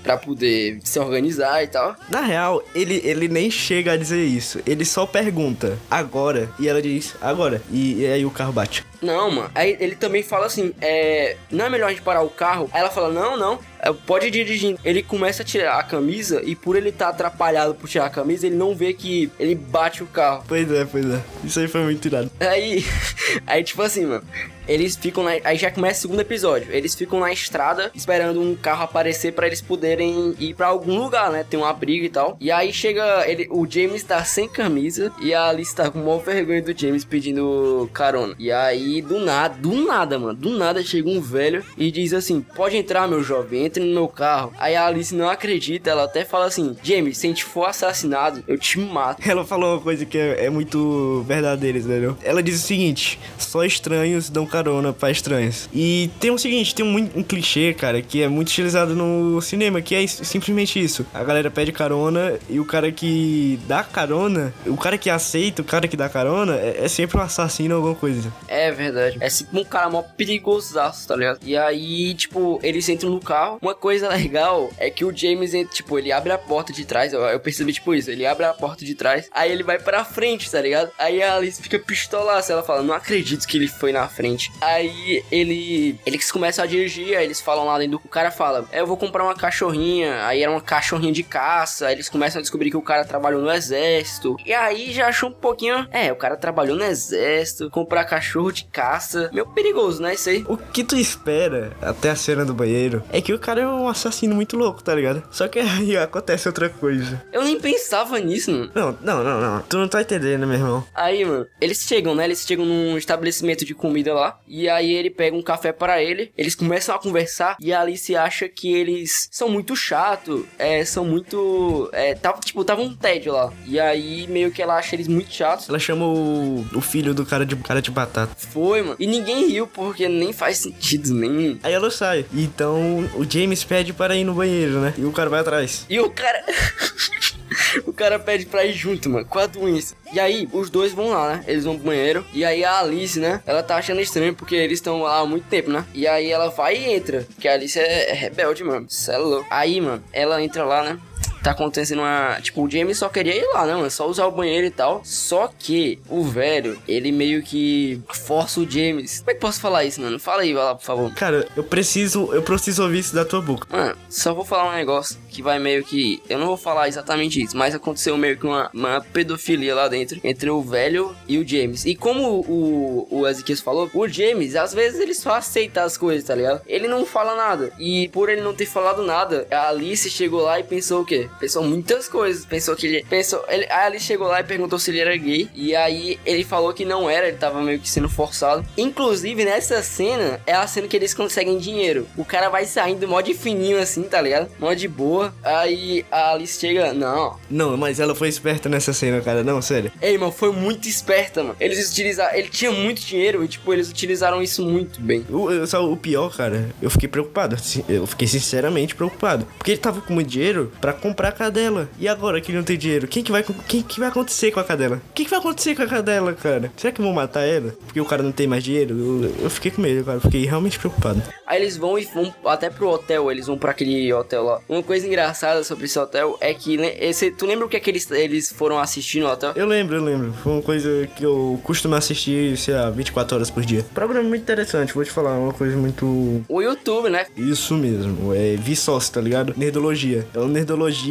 pra 0.04 0.18
poder 0.18 0.80
se 0.84 1.00
organizar 1.00 1.64
e 1.64 1.68
tal. 1.68 1.96
Na 2.10 2.22
real, 2.22 2.62
ele, 2.76 3.02
ele 3.04 3.28
nem 3.28 3.50
chega 3.50 3.94
a 3.94 3.98
dizer 3.98 4.24
isso. 4.24 4.60
Ele 4.68 4.84
só 4.86 5.06
pergunta, 5.06 5.78
agora? 5.90 6.50
E 6.60 6.68
ela 6.68 6.82
diz, 6.82 7.16
agora. 7.22 7.62
E, 7.72 8.02
e 8.02 8.06
aí 8.06 8.26
o 8.26 8.32
carro 8.32 8.52
bate. 8.52 8.84
Não, 9.02 9.30
mano. 9.30 9.52
Aí 9.54 9.76
ele 9.80 9.96
também 9.96 10.24
fala 10.24 10.46
assim: 10.46 10.74
é. 10.80 11.36
Não 11.52 11.66
é 11.66 11.70
melhor 11.70 11.88
a 11.88 11.90
gente 11.90 12.02
parar 12.02 12.22
o 12.22 12.30
carro? 12.30 12.70
Aí 12.72 12.80
ela 12.80 12.90
fala: 12.90 13.10
não, 13.12 13.38
não. 13.38 13.60
é, 13.80 13.92
Pode 13.92 14.28
ir 14.28 14.32
dirigindo. 14.32 14.80
Ele 14.84 15.04
começa 15.04 15.42
a 15.44 15.46
tirar 15.46 15.78
a 15.78 15.84
camisa 15.84 16.42
e 16.44 16.56
por 16.56 16.78
ele 16.78 16.90
estar 16.90 17.10
atrapalhado 17.10 17.76
por 17.76 17.90
tirar 17.90 18.06
a 18.06 18.10
camisa, 18.10 18.48
ele 18.48 18.56
não 18.56 18.74
vê 18.74 18.94
que 18.94 19.30
ele 19.38 19.56
bate 19.56 20.02
o 20.02 20.08
carro. 20.08 20.44
Pois 20.48 20.72
é, 20.72 20.86
pois 20.86 21.06
é. 21.06 21.22
Isso 21.44 21.60
aí 21.60 21.68
foi 21.68 21.82
muito 21.84 22.06
irado. 22.08 22.32
Aí, 22.40 22.86
aí 23.46 23.64
tipo 23.64 23.82
assim, 23.82 24.06
mano. 24.06 24.24
Eles 24.68 24.96
ficam 24.96 25.24
na, 25.24 25.32
aí 25.44 25.58
já 25.58 25.72
começa 25.72 26.00
o 26.00 26.02
segundo 26.04 26.22
episódio. 26.22 26.72
Eles 26.72 26.96
ficam 26.96 27.20
na 27.20 27.32
estrada 27.32 27.92
esperando 27.94 28.42
um 28.42 28.56
carro 28.56 28.84
aparecer 28.84 29.34
pra 29.34 29.48
eles 29.48 29.62
poderem 29.62 30.36
ir 30.40 30.54
pra 30.54 30.68
algum 30.68 30.98
lugar, 30.98 31.32
né? 31.32 31.46
Tem 31.48 31.60
um 31.60 31.66
abrigo 31.66 32.06
e 32.06 32.10
tal. 32.10 32.38
E 32.40 32.52
aí 32.52 32.72
chega 32.72 33.28
ele, 33.28 33.48
o 33.50 33.70
James 33.70 34.04
tá 34.04 34.24
sem 34.24 34.48
camisa 34.48 35.12
e 35.22 35.34
a 35.34 35.50
Alice 35.50 35.76
tá 35.76 35.90
com 35.90 36.00
maior 36.00 36.20
vergonha 36.20 36.62
do 36.62 36.78
James 36.78 37.04
pedindo 37.06 37.90
carona. 37.94 38.36
E 38.40 38.52
aí 38.52 39.02
do 39.02 39.20
nada, 39.20 39.56
do 39.60 39.74
nada, 39.86 40.18
mano, 40.18 40.34
do 40.34 40.58
nada 40.58 40.84
chega 40.84 41.10
um 41.10 41.22
velho 41.22 41.64
e 41.78 41.92
diz 41.92 42.14
assim: 42.14 42.42
"Pode 42.42 42.78
entrar, 42.78 43.08
meu 43.08 43.24
jovem, 43.24 43.66
entre 43.66 43.84
no 43.84 43.94
meu 43.94 44.08
carro". 44.08 44.54
Aí 44.58 44.76
a 44.76 44.86
Alice 44.86 45.14
não 45.14 45.30
acredita, 45.30 45.90
ela 45.90 46.04
até 46.04 46.24
fala 46.24 46.46
assim: 46.46 46.76
"James, 46.84 47.18
se 47.18 47.28
a 47.28 47.30
gente 47.30 47.44
for 47.44 47.66
assassinado, 47.66 48.44
eu 48.48 48.58
te 48.58 48.80
mato". 48.80 49.22
Ela 49.28 49.46
falou 49.46 49.74
uma 49.76 49.82
coisa 49.82 50.06
que 50.06 50.18
é, 50.18 50.46
é 50.46 50.50
muito 50.50 51.24
verdadeira, 51.28 51.78
entendeu? 51.78 52.18
Ela 52.22 52.44
diz 52.44 52.64
o 52.64 52.68
seguinte: 52.68 53.20
só 53.38 53.64
estranhos 53.64 54.30
dão 54.30 54.46
carona 54.54 54.94
pra 54.94 55.10
estranhos. 55.10 55.68
E 55.74 56.12
tem 56.20 56.30
o 56.30 56.38
seguinte: 56.38 56.76
tem 56.76 56.86
um, 56.86 56.96
um 57.16 57.24
clichê, 57.24 57.74
cara, 57.74 58.02
que 58.02 58.22
é 58.22 58.28
muito 58.28 58.50
utilizado 58.50 58.96
no 58.96 59.42
cinema, 59.42 59.82
que 59.82 59.96
é 59.96 60.06
simplesmente 60.06 60.80
isso. 60.80 61.04
A 61.12 61.24
galera 61.24 61.50
pede 61.50 61.72
carona 61.72 62.38
e 62.48 62.60
o 62.60 62.66
cara 62.66 62.92
que 62.92 63.60
dá 63.68 63.84
carona, 63.84 64.54
o 64.68 64.78
cara 64.78 64.98
que 64.98 65.10
aceita, 65.10 65.64
o 65.64 65.66
cara 65.66 65.88
que 65.88 65.98
dá 65.98 66.08
carona, 66.08 66.56
é, 66.56 66.86
é 66.86 66.88
sempre 66.88 67.18
um 67.18 67.22
assassino 67.22 67.74
ou 67.74 67.78
alguma 67.78 67.96
coisa. 67.96 68.32
É 68.48 68.72
verdade. 68.72 69.18
É 69.20 69.28
tipo 69.28 69.58
um 69.58 69.64
cara 69.64 69.90
mó 69.90 70.04
perigosaço, 70.04 71.08
tá 71.08 71.16
ligado? 71.16 71.40
E 71.44 71.58
aí, 71.58 72.14
tipo, 72.14 72.60
eles 72.62 72.88
entram 72.90 73.10
no 73.10 73.20
carro. 73.20 73.58
Uma 73.62 73.74
coisa 73.74 74.10
legal 74.14 74.72
é 74.78 74.90
que 74.90 75.04
o 75.04 75.16
James, 75.16 75.54
entra, 75.54 75.74
tipo, 75.74 75.98
ele 75.98 76.12
abre 76.12 76.32
a 76.32 76.38
porta 76.38 76.72
de 76.72 76.86
trás. 76.86 77.12
Eu, 77.12 77.22
eu 77.22 77.40
percebi, 77.40 77.74
tipo, 77.74 77.96
isso. 77.96 78.12
Ele 78.12 78.26
abre 78.26 78.46
a 78.46 78.54
porta 78.54 78.86
de 78.86 78.94
trás. 78.94 79.28
Aí 79.32 79.52
ele 79.52 79.64
vai 79.64 79.80
pra 79.80 80.06
frente, 80.06 80.52
tá 80.52 80.62
ligado? 80.62 80.92
Aí 81.00 81.24
a 81.24 81.36
Alice 81.36 81.62
fica 81.62 81.80
pistolaça. 81.80 82.54
Ela 82.54 82.64
fala, 82.64 82.84
não 82.84 82.94
acredito 82.94 83.48
que 83.48 83.58
ele 83.58 83.68
foi 83.68 83.92
na 83.92 84.08
frente. 84.08 84.43
Aí 84.62 85.24
ele. 85.32 86.00
Eles 86.06 86.32
começam 86.32 86.64
a 86.64 86.68
dirigir. 86.68 87.18
Aí 87.18 87.26
eles 87.26 87.42
falam 87.42 87.66
lá 87.66 87.78
dentro. 87.78 88.02
O 88.04 88.10
cara 88.10 88.32
fala, 88.32 88.68
é, 88.72 88.82
eu 88.82 88.88
vou 88.88 88.98
comprar 88.98 89.24
uma 89.24 89.36
cachorrinha. 89.36 90.26
Aí 90.26 90.42
era 90.42 90.52
uma 90.52 90.62
cachorrinha 90.62 91.12
de 91.14 91.24
caça. 91.24 91.88
Aí 91.88 91.96
eles 91.96 92.10
começam 92.10 92.40
a 92.40 92.42
descobrir 92.42 92.70
que 92.70 92.78
o 92.78 92.82
cara 92.82 93.06
trabalhou 93.06 93.42
no 93.42 93.52
exército. 93.52 94.36
E 94.46 94.54
aí 94.54 94.92
já 94.92 95.08
achou 95.08 95.30
um 95.30 95.34
pouquinho. 95.34 95.88
É, 95.92 96.12
o 96.12 96.16
cara 96.16 96.38
trabalhou 96.38 96.76
no 96.76 96.84
exército. 96.84 97.70
Comprar 97.70 98.06
cachorro 98.06 98.52
de 98.52 98.66
caça. 98.66 99.30
Meio 99.34 99.48
perigoso, 99.48 100.02
né? 100.02 100.14
Isso 100.14 100.30
aí. 100.30 100.44
O 100.48 100.58
que 100.58 100.84
tu 100.84 100.96
espera 100.96 101.72
até 101.82 102.10
a 102.10 102.16
cena 102.16 102.46
do 102.46 102.54
banheiro 102.54 103.04
é 103.12 103.22
que 103.22 103.34
o 103.34 103.40
cara 103.40 103.62
é 103.62 103.68
um 103.68 103.88
assassino 103.88 104.36
muito 104.36 104.58
louco, 104.58 104.84
tá 104.84 104.94
ligado? 104.94 105.24
Só 105.32 105.48
que 105.48 105.60
aí 105.60 105.96
acontece 105.98 106.48
outra 106.48 106.70
coisa. 106.70 107.24
Eu 107.32 107.44
nem 107.44 107.60
pensava 107.60 108.20
nisso, 108.20 108.52
mano. 108.52 108.72
Não, 108.74 108.98
não, 109.02 109.24
não, 109.24 109.42
não. 109.42 109.62
Tu 109.62 109.78
não 109.78 109.88
tá 109.88 110.02
entendendo, 110.02 110.48
meu 110.48 110.58
irmão. 110.58 110.86
Aí, 110.94 111.24
mano, 111.26 111.48
eles 111.60 111.80
chegam, 111.80 112.16
né? 112.16 112.26
Eles 112.26 112.46
chegam 112.46 112.66
num 112.66 112.98
estabelecimento 112.98 113.66
de 113.66 113.74
comida 113.74 114.14
lá. 114.14 114.33
E 114.48 114.70
aí 114.70 114.92
ele 114.94 115.10
pega 115.10 115.36
um 115.36 115.42
café 115.42 115.72
para 115.72 116.02
ele. 116.02 116.32
Eles 116.38 116.56
começam 116.56 116.96
a 116.96 117.00
conversar. 117.00 117.58
E 117.60 117.74
a 117.74 117.82
Alice 117.82 118.16
acha 118.16 118.48
que 118.48 118.74
eles 118.74 119.28
são 119.32 119.50
muito 119.50 119.76
chato. 119.76 120.48
É, 120.58 120.84
são 120.86 121.06
muito. 121.06 121.90
É, 121.94 122.16
tava, 122.16 122.40
tipo, 122.40 122.64
tava 122.64 122.82
um 122.82 122.96
tédio 122.96 123.34
lá. 123.34 123.52
E 123.66 123.80
aí 123.80 124.28
meio 124.28 124.52
que 124.52 124.62
ela 124.62 124.78
acha 124.78 124.96
eles 124.96 125.08
muito 125.08 125.32
chatos. 125.34 125.70
Ela 125.70 125.80
chama 125.80 126.06
o, 126.06 126.66
o 126.74 126.82
filho 126.82 127.14
do 127.14 127.26
cara 127.26 127.46
de 127.46 127.56
cara 127.58 127.82
de 127.82 127.92
batata. 127.92 128.34
Foi, 128.38 128.82
mano. 128.82 128.96
E 129.00 129.08
ninguém 129.08 129.48
riu 129.48 129.68
porque 129.68 130.08
nem 130.08 130.34
faz 130.34 130.58
sentido 130.58 131.14
nenhum. 131.14 131.58
Aí 131.64 131.74
ela 131.74 131.90
sai. 131.90 132.26
Então 132.34 133.10
o 133.16 133.30
James 133.30 133.64
pede 133.64 133.94
para 133.94 134.16
ir 134.16 134.24
no 134.24 134.34
banheiro, 134.34 134.80
né? 134.80 134.94
E 134.98 135.06
o 135.06 135.12
cara 135.12 135.30
vai 135.30 135.40
atrás. 135.40 135.86
E 135.90 136.00
o 136.00 136.10
cara. 136.10 136.44
o 137.86 137.94
cara 137.94 138.20
pede 138.20 138.46
pra 138.46 138.66
ir 138.66 138.74
junto, 138.74 139.10
mano, 139.10 139.26
com 139.26 139.40
a 139.40 139.48
doença. 139.48 139.96
E 140.12 140.20
aí, 140.20 140.48
os 140.52 140.70
dois 140.70 140.94
vão 140.94 141.10
lá, 141.10 141.36
né? 141.36 141.44
Eles 141.48 141.64
vão 141.64 141.76
pro 141.76 141.88
banheiro. 141.88 142.26
E 142.34 142.46
aí 142.46 142.64
a 142.64 142.80
Alice, 142.80 143.20
né? 143.20 143.42
Ela 143.46 143.64
tá 143.64 143.78
achando 143.78 144.02
estranho 144.02 144.36
porque 144.36 144.56
eles 144.56 144.78
estão 144.78 145.02
lá 145.02 145.20
há 145.20 145.26
muito 145.26 145.48
tempo, 145.48 145.72
né? 145.72 145.86
E 145.94 146.08
aí 146.08 146.32
ela 146.32 146.50
vai 146.50 146.76
e 146.76 146.94
entra. 146.94 147.26
Porque 147.34 147.48
a 147.48 147.54
Alice 147.54 147.80
é, 147.80 148.12
é 148.12 148.14
rebelde, 148.14 148.64
mano. 148.64 148.86
Cê 148.90 149.14
é 149.14 149.18
louco. 149.18 149.48
Aí, 149.50 149.80
mano, 149.82 150.04
ela 150.12 150.42
entra 150.42 150.64
lá, 150.64 150.84
né? 150.84 151.00
Tá 151.44 151.52
acontecendo 151.52 152.00
uma. 152.00 152.40
Tipo, 152.42 152.64
o 152.64 152.70
James 152.70 152.98
só 152.98 153.10
queria 153.10 153.36
ir 153.36 153.46
lá, 153.54 153.66
né, 153.66 153.76
mano? 153.76 153.92
Só 153.92 154.08
usar 154.08 154.26
o 154.26 154.32
banheiro 154.32 154.66
e 154.66 154.72
tal. 154.72 155.02
Só 155.04 155.52
que 155.60 156.00
o 156.10 156.24
velho, 156.24 156.82
ele 156.88 157.12
meio 157.12 157.44
que 157.44 158.02
força 158.14 158.62
o 158.62 158.70
James. 158.70 159.20
Como 159.20 159.32
é 159.32 159.34
que 159.34 159.40
posso 159.42 159.60
falar 159.60 159.84
isso, 159.84 160.02
mano? 160.02 160.18
Fala 160.20 160.44
aí, 160.44 160.54
vai 160.54 160.64
lá, 160.64 160.76
por 160.76 160.84
favor. 160.86 161.14
Cara, 161.14 161.46
eu 161.56 161.64
preciso, 161.64 162.34
eu 162.34 162.42
preciso 162.42 162.84
ouvir 162.84 163.00
isso 163.00 163.14
da 163.14 163.26
tua 163.26 163.42
boca. 163.42 163.68
Mano, 163.70 163.98
só 164.10 164.34
vou 164.34 164.46
falar 164.46 164.70
um 164.70 164.76
negócio 164.76 165.18
que 165.30 165.42
vai 165.42 165.60
meio 165.60 165.84
que. 165.84 166.22
Eu 166.30 166.40
não 166.40 166.48
vou 166.48 166.58
falar 166.58 166.88
exatamente 166.88 167.42
isso, 167.42 167.58
mas 167.58 167.76
aconteceu 167.76 168.18
meio 168.18 168.38
que 168.38 168.46
uma, 168.46 168.70
uma 168.74 169.02
pedofilia 169.02 169.76
lá 169.76 169.90
dentro 169.90 170.22
entre 170.24 170.50
o 170.50 170.62
velho 170.62 171.14
e 171.28 171.38
o 171.38 171.48
James. 171.48 171.86
E 171.86 171.94
como 171.94 172.40
o, 172.48 173.08
o 173.12 173.28
Ezequiel 173.28 173.58
falou, 173.58 173.92
o 173.94 174.08
James, 174.08 174.56
às 174.56 174.74
vezes 174.74 175.00
ele 175.00 175.14
só 175.14 175.36
aceita 175.36 175.84
as 175.84 175.98
coisas, 175.98 176.26
tá 176.26 176.36
ligado? 176.36 176.62
Ele 176.66 176.88
não 176.88 177.06
fala 177.06 177.36
nada. 177.36 177.74
E 177.78 178.08
por 178.10 178.30
ele 178.30 178.42
não 178.42 178.54
ter 178.54 178.66
falado 178.66 179.04
nada, 179.04 179.46
a 179.52 179.68
Alice 179.68 180.10
chegou 180.10 180.42
lá 180.42 180.60
e 180.60 180.64
pensou 180.64 181.02
o 181.02 181.06
quê? 181.06 181.30
Pensou 181.40 181.64
muitas 181.64 182.08
coisas. 182.08 182.46
Pensou 182.46 182.76
que 182.76 182.88
ele. 182.88 183.06
Pensou. 183.10 183.44
Ele, 183.48 183.66
a 183.66 183.86
Alice 183.86 184.06
chegou 184.06 184.28
lá 184.28 184.40
e 184.40 184.44
perguntou 184.44 184.78
se 184.80 184.92
ele 184.92 185.00
era 185.00 185.16
gay. 185.16 185.50
E 185.56 185.76
aí 185.76 186.20
ele 186.26 186.44
falou 186.44 186.74
que 186.74 186.86
não 186.86 187.10
era, 187.10 187.28
ele 187.28 187.38
tava 187.38 187.62
meio 187.62 187.80
que 187.80 187.90
sendo 187.90 188.10
forçado. 188.10 188.66
Inclusive, 188.78 189.44
nessa 189.46 189.82
cena, 189.82 190.40
é 190.46 190.54
a 190.54 190.68
cena 190.68 190.88
que 190.88 190.96
eles 190.96 191.14
conseguem 191.14 191.58
dinheiro. 191.58 192.08
O 192.18 192.26
cara 192.26 192.50
vai 192.50 192.66
saindo 192.66 193.08
mó 193.08 193.22
de 193.22 193.34
fininho 193.34 193.80
assim, 193.80 194.04
tá 194.04 194.22
ligado? 194.22 194.50
Mó 194.60 194.74
de 194.74 194.88
boa. 194.88 195.34
Aí 195.44 196.06
a 196.12 196.32
Alice 196.34 196.60
chega. 196.60 196.94
Não. 196.94 197.38
Não, 197.50 197.78
mas 197.78 198.00
ela 198.00 198.14
foi 198.16 198.28
esperta 198.28 198.70
nessa 198.70 198.94
cena, 198.94 199.22
cara. 199.22 199.44
Não, 199.44 199.62
sério. 199.62 199.92
Ei, 200.02 200.18
mano, 200.18 200.32
foi 200.32 200.52
muito 200.52 200.88
esperta, 200.88 201.42
mano. 201.44 201.56
Eles 201.60 201.90
utilizaram. 201.92 202.36
Ele 202.36 202.50
tinha 202.50 202.72
muito 202.72 203.02
dinheiro 203.02 203.44
e, 203.44 203.48
tipo, 203.48 203.72
eles 203.74 203.90
utilizaram 203.90 204.42
isso 204.42 204.64
muito 204.66 205.00
bem. 205.02 205.26
O, 205.30 205.50
eu- 205.52 205.66
só 205.68 205.84
o 205.90 205.96
pior, 205.98 206.36
cara, 206.36 206.70
eu 206.82 206.90
fiquei 206.90 207.08
preocupado. 207.10 207.56
Eu 207.88 208.06
fiquei 208.06 208.28
sinceramente 208.28 208.96
preocupado. 208.96 209.46
Porque 209.58 209.72
ele 209.72 209.80
tava 209.80 210.02
com 210.02 210.14
muito 210.14 210.28
dinheiro 210.30 210.72
pra 210.82 210.94
comprar 210.94 211.23
a 211.30 211.32
cadela. 211.32 211.90
E 212.00 212.08
agora 212.08 212.40
que 212.42 212.52
ele 212.52 212.58
não 212.58 212.66
tem 212.66 212.78
dinheiro, 212.78 213.08
quem 213.08 213.24
que 213.24 213.32
vai, 213.32 213.44
quem 213.68 213.82
que 213.82 214.00
vai 214.00 214.10
acontecer 214.10 214.52
com 214.52 214.60
a 214.60 214.64
cadela? 214.64 214.98
O 214.98 215.14
que, 215.14 215.24
que 215.24 215.30
vai 215.30 215.40
acontecer 215.40 215.76
com 215.76 215.84
a 215.84 215.88
cadela, 215.88 216.34
cara? 216.34 216.72
Será 216.78 216.92
que 216.92 217.02
vão 217.02 217.14
matar 217.14 217.42
ela? 217.42 217.74
Porque 217.86 218.02
o 218.02 218.06
cara 218.06 218.24
não 218.24 218.32
tem 218.32 218.48
mais 218.48 218.64
dinheiro? 218.64 218.98
Eu, 218.98 219.44
eu 219.44 219.50
fiquei 219.50 219.72
com 219.72 219.82
medo, 219.82 220.06
cara. 220.06 220.20
Fiquei 220.20 220.46
realmente 220.46 220.80
preocupado. 220.80 221.22
Aí 221.46 221.62
eles 221.62 221.78
vão 221.78 222.00
e 222.00 222.06
vão 222.06 222.34
até 222.46 222.70
pro 222.70 222.90
hotel, 222.90 223.32
eles 223.32 223.48
vão 223.48 223.58
pra 223.58 223.72
aquele 223.72 224.12
hotel 224.14 224.44
lá. 224.44 224.60
Uma 224.68 224.82
coisa 224.82 225.06
engraçada 225.06 225.64
sobre 225.64 225.86
esse 225.86 226.00
hotel 226.00 226.38
é 226.42 226.54
que 226.54 226.78
né, 226.78 226.96
esse, 227.00 227.32
tu 227.32 227.46
lembra 227.46 227.66
o 227.66 227.70
que 227.70 227.78
é 227.78 227.80
que 227.80 227.90
eles, 227.90 228.10
eles 228.12 228.52
foram 228.52 228.80
assistir 228.80 229.20
no 229.20 229.28
hotel? 229.28 229.54
Eu 229.56 229.68
lembro, 229.68 229.96
eu 229.96 230.04
lembro. 230.04 230.34
Foi 230.42 230.54
uma 230.54 230.62
coisa 230.62 231.08
que 231.16 231.24
eu 231.24 231.60
costumo 231.64 231.96
assistir, 231.96 232.58
sei 232.58 232.74
lá, 232.74 232.90
24 232.90 233.36
horas 233.36 233.50
por 233.50 233.64
dia. 233.64 233.86
Programa 233.94 234.28
muito 234.28 234.42
interessante, 234.42 234.94
vou 234.94 235.04
te 235.04 235.12
falar, 235.12 235.38
uma 235.38 235.54
coisa 235.54 235.76
muito 235.78 236.44
O 236.48 236.62
YouTube, 236.62 237.10
né? 237.10 237.26
Isso 237.38 237.76
mesmo, 237.76 238.34
é 238.34 238.56
Vsauce, 238.56 239.12
tá 239.12 239.22
ligado? 239.22 239.54
Nerdologia. 239.58 240.28
É 240.34 240.40
uma 240.40 240.48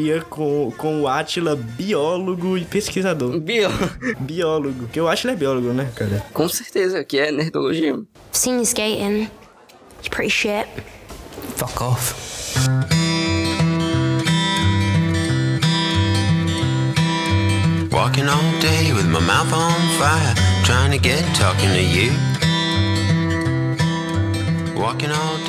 dia 0.03 0.21
com, 0.23 0.73
com 0.77 1.03
o 1.03 1.09
Atila, 1.09 1.55
biólogo 1.57 2.57
e 2.59 2.65
pesquisador. 2.65 3.39
Bio, 3.39 3.69
Biólogo. 4.21 4.81
Porque 4.85 5.01
o 5.01 5.09
Atila 5.09 5.33
é 5.33 5.37
biólogo, 5.37 5.73
né, 5.73 5.91
cara? 5.95 6.25
com 6.33 6.49
certeza, 6.49 7.05
que 7.05 7.19
é 7.19 7.31
nerdologia. 7.31 7.99
Seen 8.33 8.57
you 8.57 8.65
skating. 8.65 9.29
It's 9.99 10.09
pretty 10.09 10.31
shit. 10.31 10.67
Fuck 11.57 11.81
off. 11.83 12.15
Walking 17.91 18.27
all 18.29 18.53
day 18.61 18.93
with 18.93 19.07
my 19.07 19.21
mouth 19.21 19.53
on 19.53 19.81
fire, 19.99 20.35
trying 20.65 20.91
to 20.93 20.99
get 20.99 21.23
talking 21.35 21.69
to 21.69 21.83
you. 21.83 22.11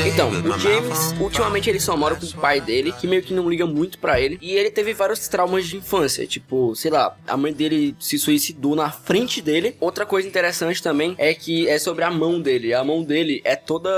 Então, 0.05 0.29
o 0.29 0.59
James, 0.59 1.15
ultimamente 1.19 1.67
ele 1.67 1.79
só 1.79 1.97
mora 1.97 2.15
com 2.15 2.23
o 2.23 2.33
pai 2.33 2.61
dele, 2.61 2.91
que 2.91 3.07
meio 3.07 3.23
que 3.23 3.33
não 3.33 3.49
liga 3.49 3.65
muito 3.65 3.97
pra 3.97 4.21
ele. 4.21 4.37
E 4.39 4.51
ele 4.51 4.69
teve 4.69 4.93
vários 4.93 5.27
traumas 5.27 5.65
de 5.65 5.75
infância, 5.75 6.27
tipo, 6.27 6.75
sei 6.75 6.91
lá, 6.91 7.17
a 7.27 7.35
mãe 7.35 7.51
dele 7.51 7.95
se 7.99 8.19
suicidou 8.19 8.75
na 8.75 8.91
frente 8.91 9.41
dele. 9.41 9.75
Outra 9.79 10.05
coisa 10.05 10.27
interessante 10.27 10.83
também 10.83 11.15
é 11.17 11.33
que 11.33 11.67
é 11.67 11.79
sobre 11.79 12.03
a 12.03 12.11
mão 12.11 12.39
dele. 12.39 12.75
A 12.75 12.83
mão 12.83 13.03
dele 13.03 13.41
é 13.43 13.55
toda. 13.55 13.89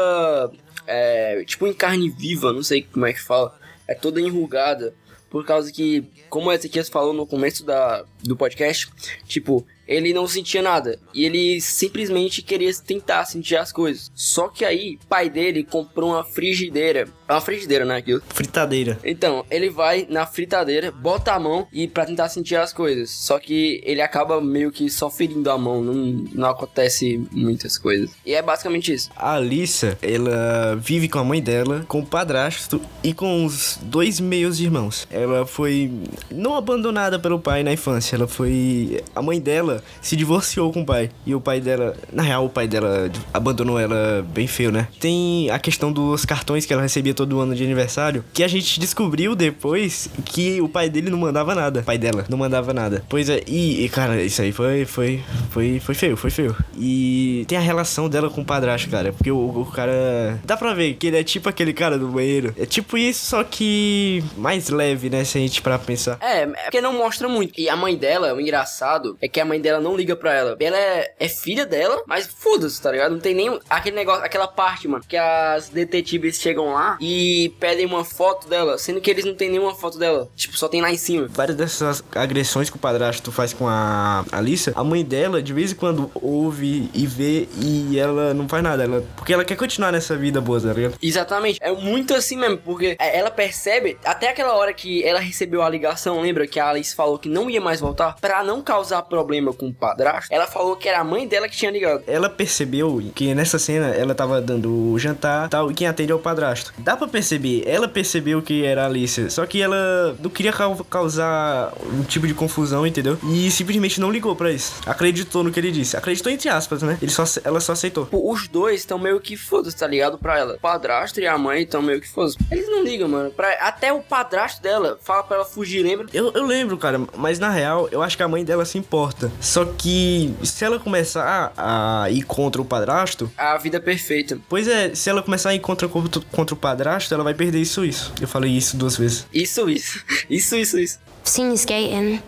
É, 0.87 1.43
tipo 1.45 1.67
em 1.67 1.73
carne 1.73 2.09
viva, 2.09 2.53
não 2.53 2.63
sei 2.63 2.83
como 2.83 3.05
é 3.05 3.11
que 3.11 3.21
fala. 3.21 3.59
É 3.89 3.93
toda 3.93 4.21
enrugada. 4.21 4.95
Por 5.29 5.43
causa 5.45 5.69
que, 5.69 6.05
como 6.29 6.47
o 6.47 6.53
Ezequiel 6.53 6.85
falou 6.85 7.13
no 7.13 7.27
começo 7.27 7.65
da, 7.65 8.05
do 8.23 8.37
podcast, 8.37 8.87
tipo, 9.27 9.67
ele 9.87 10.13
não 10.13 10.27
sentia 10.27 10.61
nada. 10.61 10.99
E 11.13 11.25
ele 11.25 11.61
simplesmente 11.61 12.41
queria 12.41 12.71
tentar 12.75 13.25
sentir 13.25 13.55
as 13.55 13.71
coisas. 13.71 14.11
Só 14.15 14.47
que 14.47 14.65
aí, 14.65 14.97
o 15.03 15.07
pai 15.07 15.29
dele 15.29 15.63
comprou 15.63 16.11
uma 16.11 16.23
frigideira. 16.23 17.07
É 17.27 17.33
uma 17.33 17.41
frigideira, 17.41 17.85
né? 17.85 17.97
Aquilo. 17.97 18.21
Fritadeira. 18.29 18.99
Então, 19.03 19.45
ele 19.49 19.69
vai 19.69 20.05
na 20.09 20.25
fritadeira, 20.25 20.91
bota 20.91 21.33
a 21.33 21.39
mão 21.39 21.67
e 21.71 21.87
pra 21.87 22.05
tentar 22.05 22.29
sentir 22.29 22.55
as 22.55 22.71
coisas. 22.71 23.09
Só 23.09 23.39
que 23.39 23.81
ele 23.83 24.01
acaba 24.01 24.39
meio 24.41 24.71
que 24.71 24.89
só 24.89 25.09
ferindo 25.09 25.49
a 25.49 25.57
mão, 25.57 25.81
não, 25.81 25.93
não 26.33 26.49
acontece 26.49 27.23
muitas 27.31 27.77
coisas. 27.77 28.11
E 28.25 28.33
é 28.33 28.41
basicamente 28.41 28.93
isso. 28.93 29.09
A 29.15 29.35
Alissa, 29.35 29.97
ela 30.01 30.75
vive 30.75 31.09
com 31.09 31.19
a 31.19 31.23
mãe 31.23 31.41
dela, 31.41 31.85
com 31.87 31.99
o 31.99 32.05
padrasto 32.05 32.79
e 33.03 33.13
com 33.13 33.45
os 33.45 33.79
dois 33.81 34.19
meios 34.19 34.59
irmãos. 34.59 35.07
Ela 35.09 35.45
foi 35.45 35.91
não 36.31 36.55
abandonada 36.55 37.19
pelo 37.19 37.39
pai 37.39 37.63
na 37.63 37.73
infância, 37.73 38.15
ela 38.15 38.27
foi. 38.27 39.03
A 39.15 39.21
mãe 39.21 39.39
dela 39.39 39.74
se 40.01 40.15
divorciou 40.15 40.71
com 40.71 40.81
o 40.81 40.85
pai. 40.85 41.09
E 41.25 41.33
o 41.33 41.41
pai 41.41 41.59
dela. 41.59 41.95
Na 42.11 42.23
real, 42.23 42.45
o 42.45 42.49
pai 42.49 42.67
dela 42.67 43.11
abandonou 43.33 43.79
ela 43.79 44.25
bem 44.33 44.47
feio, 44.47 44.71
né? 44.71 44.87
Tem 44.99 45.49
a 45.49 45.59
questão 45.59 45.91
dos 45.91 46.25
cartões 46.25 46.65
que 46.65 46.73
ela 46.73 46.81
recebia 46.81 47.13
todo 47.13 47.39
ano 47.39 47.55
de 47.55 47.63
aniversário, 47.63 48.23
que 48.33 48.43
a 48.43 48.47
gente 48.47 48.79
descobriu 48.79 49.35
depois 49.35 50.09
que 50.25 50.61
o 50.61 50.69
pai 50.69 50.89
dele 50.89 51.09
não 51.09 51.17
mandava 51.17 51.55
nada. 51.55 51.79
O 51.81 51.83
pai 51.83 51.97
dela 51.97 52.25
não 52.29 52.37
mandava 52.37 52.73
nada. 52.73 53.03
Pois 53.09 53.29
é, 53.29 53.41
e, 53.47 53.85
e, 53.85 53.89
cara, 53.89 54.21
isso 54.21 54.41
aí 54.41 54.51
foi, 54.51 54.85
foi, 54.85 55.23
foi, 55.49 55.79
foi 55.79 55.95
feio, 55.95 56.17
foi 56.17 56.29
feio. 56.29 56.55
E 56.77 57.45
tem 57.47 57.57
a 57.57 57.61
relação 57.61 58.09
dela 58.09 58.29
com 58.29 58.41
o 58.41 58.45
padrasto, 58.45 58.89
cara, 58.89 59.13
porque 59.13 59.31
o, 59.31 59.61
o 59.61 59.65
cara. 59.65 60.39
Dá 60.43 60.57
pra 60.57 60.73
ver 60.73 60.95
que 60.95 61.07
ele 61.07 61.17
é 61.17 61.23
tipo 61.23 61.49
aquele 61.49 61.73
cara 61.73 61.97
do 61.97 62.07
banheiro. 62.07 62.53
É 62.57 62.65
tipo 62.65 62.97
isso, 62.97 63.25
só 63.25 63.43
que 63.43 64.23
mais 64.37 64.69
leve, 64.69 65.09
né? 65.09 65.23
Se 65.23 65.37
a 65.37 65.41
gente 65.41 65.61
pra 65.61 65.77
pensar. 65.79 66.17
É, 66.21 66.43
é 66.43 66.45
porque 66.45 66.81
não 66.81 66.93
mostra 66.93 67.27
muito. 67.27 67.59
E 67.59 67.69
a 67.69 67.75
mãe 67.75 67.95
dela, 67.95 68.33
o 68.33 68.41
engraçado, 68.41 69.17
é 69.21 69.27
que 69.27 69.39
a 69.39 69.45
mãe 69.45 69.59
dela 69.65 69.81
não 69.81 69.95
liga 69.95 70.15
pra 70.15 70.33
ela. 70.33 70.55
Ela 70.59 70.77
é, 70.77 71.13
é 71.19 71.27
filha 71.27 71.65
dela, 71.65 72.03
mas 72.07 72.27
foda-se, 72.27 72.81
tá 72.81 72.91
ligado? 72.91 73.11
Não 73.13 73.19
tem 73.19 73.33
nem 73.33 73.59
aquele 73.69 73.95
negócio, 73.95 74.23
aquela 74.23 74.47
parte, 74.47 74.87
mano, 74.87 75.03
que 75.07 75.17
as 75.17 75.69
detetives 75.69 76.39
chegam 76.39 76.73
lá 76.73 76.97
e 77.01 77.53
pedem 77.59 77.85
uma 77.85 78.05
foto 78.05 78.47
dela, 78.47 78.77
sendo 78.77 79.01
que 79.01 79.09
eles 79.09 79.25
não 79.25 79.33
tem 79.33 79.49
nenhuma 79.49 79.73
foto 79.73 79.97
dela. 79.97 80.29
Tipo, 80.35 80.55
só 80.57 80.67
tem 80.67 80.81
lá 80.81 80.91
em 80.91 80.97
cima. 80.97 81.27
Várias 81.29 81.57
dessas 81.57 82.03
agressões 82.13 82.69
que 82.69 82.75
o 82.75 82.79
padrasto 82.79 83.31
faz 83.31 83.53
com 83.53 83.67
a 83.67 84.23
Alissa, 84.31 84.71
a 84.75 84.83
mãe 84.83 85.03
dela 85.03 85.41
de 85.41 85.53
vez 85.53 85.71
em 85.71 85.75
quando 85.75 86.11
ouve 86.13 86.89
e 86.93 87.07
vê 87.07 87.47
e 87.59 87.97
ela 87.97 88.33
não 88.33 88.47
faz 88.47 88.63
nada. 88.63 88.83
Ela, 88.83 89.03
porque 89.15 89.33
ela 89.33 89.43
quer 89.43 89.55
continuar 89.55 89.91
nessa 89.91 90.15
vida 90.15 90.39
boa, 90.39 90.61
tá 90.61 90.73
ligado? 90.73 90.97
Exatamente. 91.01 91.59
É 91.61 91.71
muito 91.71 92.13
assim 92.13 92.37
mesmo, 92.37 92.57
porque 92.57 92.95
é, 92.99 93.17
ela 93.17 93.31
percebe, 93.31 93.97
até 94.05 94.29
aquela 94.29 94.53
hora 94.55 94.73
que 94.73 95.03
ela 95.03 95.19
recebeu 95.19 95.63
a 95.63 95.69
ligação, 95.69 96.21
lembra 96.21 96.45
que 96.45 96.59
a 96.59 96.69
Alice 96.69 96.95
falou 96.95 97.17
que 97.17 97.29
não 97.29 97.49
ia 97.49 97.59
mais 97.59 97.79
voltar? 97.79 98.15
Pra 98.21 98.43
não 98.43 98.61
causar 98.61 99.01
problema 99.03 99.53
com 99.55 99.67
o 99.67 99.73
padrasto, 99.73 100.33
ela 100.33 100.47
falou 100.47 100.75
que 100.75 100.87
era 100.87 100.99
a 100.99 101.03
mãe 101.03 101.27
dela 101.27 101.47
que 101.47 101.55
tinha 101.55 101.71
ligado. 101.71 102.03
Ela 102.07 102.29
percebeu 102.29 103.01
que 103.13 103.33
nessa 103.33 103.57
cena 103.59 103.87
ela 103.89 104.13
tava 104.13 104.41
dando 104.41 104.91
o 104.91 104.99
jantar 104.99 105.49
tal, 105.49 105.71
e 105.71 105.73
quem 105.73 105.87
atende 105.87 106.11
é 106.11 106.15
o 106.15 106.19
padrasto. 106.19 106.73
Dá 106.77 106.95
pra 106.97 107.07
perceber, 107.07 107.63
ela 107.65 107.87
percebeu 107.87 108.41
que 108.41 108.63
era 108.65 108.83
a 108.83 108.85
Alicia, 108.85 109.29
só 109.29 109.45
que 109.45 109.61
ela 109.61 110.15
não 110.21 110.29
queria 110.29 110.51
cau- 110.53 110.85
causar 110.89 111.71
um 111.93 112.03
tipo 112.03 112.27
de 112.27 112.33
confusão, 112.33 112.85
entendeu? 112.85 113.17
E 113.23 113.49
simplesmente 113.51 113.99
não 113.99 114.11
ligou 114.11 114.35
pra 114.35 114.51
isso. 114.51 114.73
Acreditou 114.85 115.43
no 115.43 115.51
que 115.51 115.59
ele 115.59 115.71
disse. 115.71 115.95
Acreditou 115.97 116.31
entre 116.31 116.49
aspas, 116.49 116.81
né? 116.81 116.97
Ele 117.01 117.11
só, 117.11 117.23
ela 117.43 117.59
só 117.59 117.71
aceitou. 117.73 118.05
Tipo, 118.05 118.31
os 118.31 118.47
dois 118.47 118.81
estão 118.81 118.97
meio 118.97 119.19
que 119.19 119.35
foda-se, 119.37 119.75
tá 119.77 119.87
ligado? 119.87 120.17
Pra 120.17 120.37
ela. 120.39 120.55
O 120.55 120.59
padrasto 120.59 121.19
e 121.19 121.27
a 121.27 121.37
mãe 121.37 121.63
estão 121.63 121.81
meio 121.81 122.01
que 122.01 122.07
foda-se. 122.07 122.37
Eles 122.51 122.67
não 122.67 122.83
ligam, 122.83 123.07
mano. 123.07 123.31
Pra... 123.31 123.49
Até 123.61 123.91
o 123.93 124.01
padrasto 124.01 124.61
dela 124.61 124.97
fala 125.01 125.23
pra 125.23 125.37
ela 125.37 125.45
fugir, 125.45 125.83
lembra? 125.83 126.07
Eu, 126.13 126.31
eu 126.33 126.45
lembro, 126.45 126.77
cara, 126.77 126.99
mas 127.15 127.39
na 127.39 127.49
real, 127.49 127.87
eu 127.91 128.01
acho 128.01 128.17
que 128.17 128.23
a 128.23 128.27
mãe 128.27 128.43
dela 128.43 128.65
se 128.65 128.77
importa. 128.77 129.31
Só 129.45 129.63
que 129.63 130.33
se 130.43 130.65
ela 130.65 130.79
começar 130.79 131.53
a 131.55 132.09
ir 132.09 132.23
contra 132.23 132.59
o 132.59 132.65
padrasto, 132.65 133.31
A 133.37 133.55
vida 133.59 133.79
perfeita. 133.79 134.39
pois 134.49 134.67
é, 134.67 134.95
se 134.95 135.07
ela 135.07 135.21
começar 135.21 135.49
a 135.49 135.55
ir 135.55 135.59
contra, 135.59 135.87
contra, 135.87 136.55
o 136.55 136.57
padrasto, 136.57 137.13
ela 137.13 137.23
vai 137.23 137.35
perder 137.35 137.59
isso, 137.59 137.85
isso. 137.85 138.11
Eu 138.19 138.27
falei 138.27 138.51
isso 138.51 138.75
duas 138.75 138.97
vezes. 138.97 139.27
Isso, 139.31 139.69
isso. 139.69 140.03
Isso, 140.27 140.55
isso, 140.55 140.79
isso. 140.79 140.99
Seen 141.23 141.49
you 141.49 141.53
skating. 141.53 142.19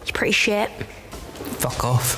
It's 0.00 0.10
pretty 0.12 0.32
shit. 0.32 0.70
Fuck 1.60 1.84
off. 1.84 2.16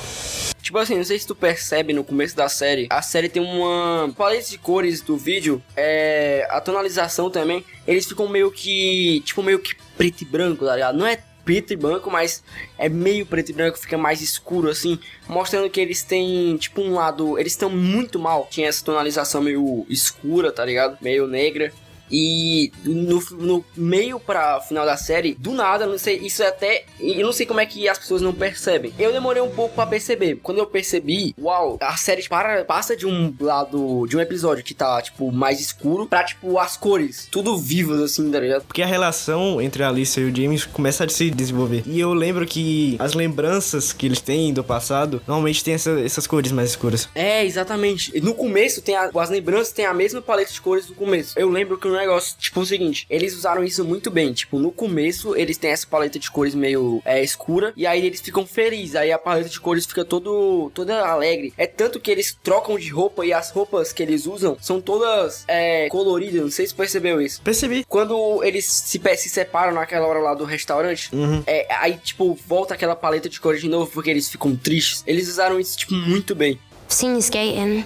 Tipo 0.61 0.77
assim, 0.77 0.95
não 0.95 1.03
sei 1.03 1.19
se 1.19 1.27
tu 1.27 1.35
percebe 1.35 1.91
no 1.91 2.03
começo 2.03 2.33
da 2.35 2.47
série, 2.47 2.87
a 2.89 3.01
série 3.01 3.27
tem 3.27 3.41
uma 3.41 4.09
paleta 4.15 4.49
de 4.49 4.57
cores 4.57 5.01
do 5.01 5.17
vídeo, 5.17 5.61
é, 5.75 6.47
a 6.49 6.61
tonalização 6.61 7.29
também, 7.29 7.65
eles 7.87 8.05
ficam 8.05 8.27
meio 8.29 8.51
que, 8.51 9.21
tipo 9.25 9.41
meio 9.43 9.59
que 9.59 9.75
preto 9.97 10.21
e 10.21 10.25
branco, 10.25 10.65
tá 10.65 10.75
ligado? 10.75 10.97
Não 10.97 11.07
é 11.07 11.17
preto 11.43 11.73
e 11.73 11.75
branco, 11.75 12.09
mas 12.11 12.43
é 12.77 12.89
meio 12.89 13.25
preto 13.25 13.49
e 13.49 13.53
branco, 13.53 13.77
fica 13.77 13.97
mais 13.97 14.21
escuro 14.21 14.69
assim, 14.69 14.99
mostrando 15.27 15.69
que 15.69 15.79
eles 15.79 16.03
têm, 16.03 16.57
tipo 16.57 16.81
um 16.81 16.93
lado, 16.93 17.37
eles 17.39 17.53
estão 17.53 17.69
muito 17.69 18.19
mal, 18.19 18.47
tinha 18.49 18.67
essa 18.67 18.83
tonalização 18.83 19.41
meio 19.41 19.85
escura, 19.89 20.51
tá 20.51 20.63
ligado? 20.63 20.97
Meio 21.01 21.27
negra. 21.27 21.73
E 22.11 22.71
no, 22.83 23.21
no 23.31 23.65
meio 23.75 24.19
pra 24.19 24.59
final 24.61 24.85
da 24.85 24.97
série, 24.97 25.35
do 25.35 25.51
nada, 25.53 25.85
não 25.85 25.97
sei, 25.97 26.17
isso 26.17 26.41
é 26.43 26.47
até. 26.47 26.85
Eu 26.99 27.25
não 27.25 27.31
sei 27.33 27.45
como 27.45 27.59
é 27.59 27.65
que 27.65 27.87
as 27.87 27.97
pessoas 27.97 28.21
não 28.21 28.33
percebem. 28.33 28.93
Eu 28.97 29.11
demorei 29.11 29.41
um 29.41 29.49
pouco 29.49 29.75
pra 29.75 29.85
perceber. 29.85 30.39
Quando 30.41 30.57
eu 30.57 30.65
percebi, 30.65 31.33
uau, 31.39 31.77
a 31.81 31.95
série 31.97 32.27
para, 32.27 32.63
passa 32.65 32.95
de 32.95 33.05
um 33.05 33.33
lado, 33.39 34.05
de 34.07 34.17
um 34.17 34.19
episódio 34.19 34.63
que 34.63 34.73
tá, 34.73 35.01
tipo, 35.01 35.31
mais 35.31 35.59
escuro, 35.59 36.05
pra, 36.07 36.23
tipo, 36.23 36.57
as 36.59 36.75
cores, 36.77 37.27
tudo 37.31 37.57
vivas, 37.57 38.01
assim, 38.01 38.29
tá 38.31 38.39
ligado? 38.39 38.63
Porque 38.63 38.81
a 38.81 38.85
relação 38.85 39.61
entre 39.61 39.83
a 39.83 39.89
Alicia 39.89 40.21
e 40.23 40.29
o 40.31 40.35
James 40.35 40.65
começa 40.65 41.05
a 41.05 41.09
se 41.09 41.29
desenvolver. 41.29 41.83
E 41.85 41.99
eu 41.99 42.13
lembro 42.13 42.45
que 42.45 42.95
as 42.99 43.13
lembranças 43.13 43.93
que 43.93 44.05
eles 44.05 44.19
têm 44.21 44.53
do 44.53 44.63
passado 44.63 45.21
normalmente 45.27 45.63
tem 45.63 45.73
essa- 45.75 45.99
essas 46.01 46.27
cores 46.27 46.51
mais 46.51 46.69
escuras. 46.71 47.07
É, 47.15 47.45
exatamente. 47.45 48.19
No 48.21 48.33
começo, 48.33 48.81
tem 48.81 48.95
a- 48.95 49.09
as 49.15 49.29
lembranças 49.29 49.71
têm 49.73 49.85
a 49.85 49.93
mesma 49.93 50.21
paleta 50.21 50.51
de 50.51 50.61
cores 50.61 50.85
do 50.85 50.93
começo. 50.93 51.37
Eu 51.37 51.49
lembro 51.49 51.77
que 51.77 51.87
o 51.87 51.91
negócio, 51.99 52.37
tipo, 52.37 52.61
o 52.61 52.65
seguinte, 52.65 53.05
eles 53.09 53.35
usaram 53.35 53.63
isso 53.63 53.83
muito 53.83 54.09
bem. 54.09 54.33
Tipo, 54.33 54.59
no 54.59 54.71
começo, 54.71 55.35
eles 55.35 55.57
têm 55.57 55.71
essa 55.71 55.87
paleta 55.87 56.19
de 56.19 56.29
cores 56.31 56.55
meio 56.55 57.01
é, 57.05 57.23
escura, 57.23 57.73
e 57.75 57.85
aí 57.85 58.05
eles 58.05 58.21
ficam 58.21 58.45
felizes. 58.45 58.95
Aí 58.95 59.11
a 59.11 59.19
paleta 59.19 59.49
de 59.49 59.59
cores 59.59 59.85
fica 59.85 60.03
todo, 60.03 60.71
toda 60.73 61.05
alegre. 61.05 61.53
É 61.57 61.67
tanto 61.67 61.99
que 61.99 62.09
eles 62.09 62.37
trocam 62.43 62.77
de 62.77 62.89
roupa 62.89 63.25
e 63.25 63.33
as 63.33 63.51
roupas 63.51 63.93
que 63.93 64.01
eles 64.03 64.25
usam 64.25 64.57
são 64.59 64.81
todas 64.81 65.43
é, 65.47 65.87
coloridas. 65.89 66.41
Não 66.41 66.51
sei 66.51 66.67
se 66.67 66.73
percebeu 66.73 67.21
isso. 67.21 67.41
Percebi. 67.41 67.85
Quando 67.87 68.43
eles 68.43 68.65
se, 68.65 68.99
se 69.17 69.29
separam 69.29 69.73
naquela 69.73 70.07
hora 70.07 70.19
lá 70.19 70.33
do 70.33 70.45
restaurante, 70.45 71.09
é, 71.45 71.67
aí, 71.69 71.97
tipo, 71.97 72.37
volta 72.47 72.73
aquela 72.73 72.95
paleta 72.95 73.29
de 73.29 73.39
cores 73.39 73.61
de 73.61 73.67
novo 73.69 73.91
porque 73.91 74.09
eles 74.09 74.29
ficam 74.29 74.55
tristes. 74.55 75.03
Eles 75.05 75.27
usaram 75.27 75.59
isso, 75.59 75.77
tipo, 75.77 75.93
muito 75.93 76.35
bem. 76.35 76.59
Seen 76.87 77.13
you 77.13 77.19
skating. 77.19 77.85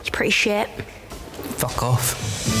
It's 0.00 0.10
pretty 0.10 0.32
shit. 0.32 0.68
Fuck 1.56 1.82
off. 1.82 2.53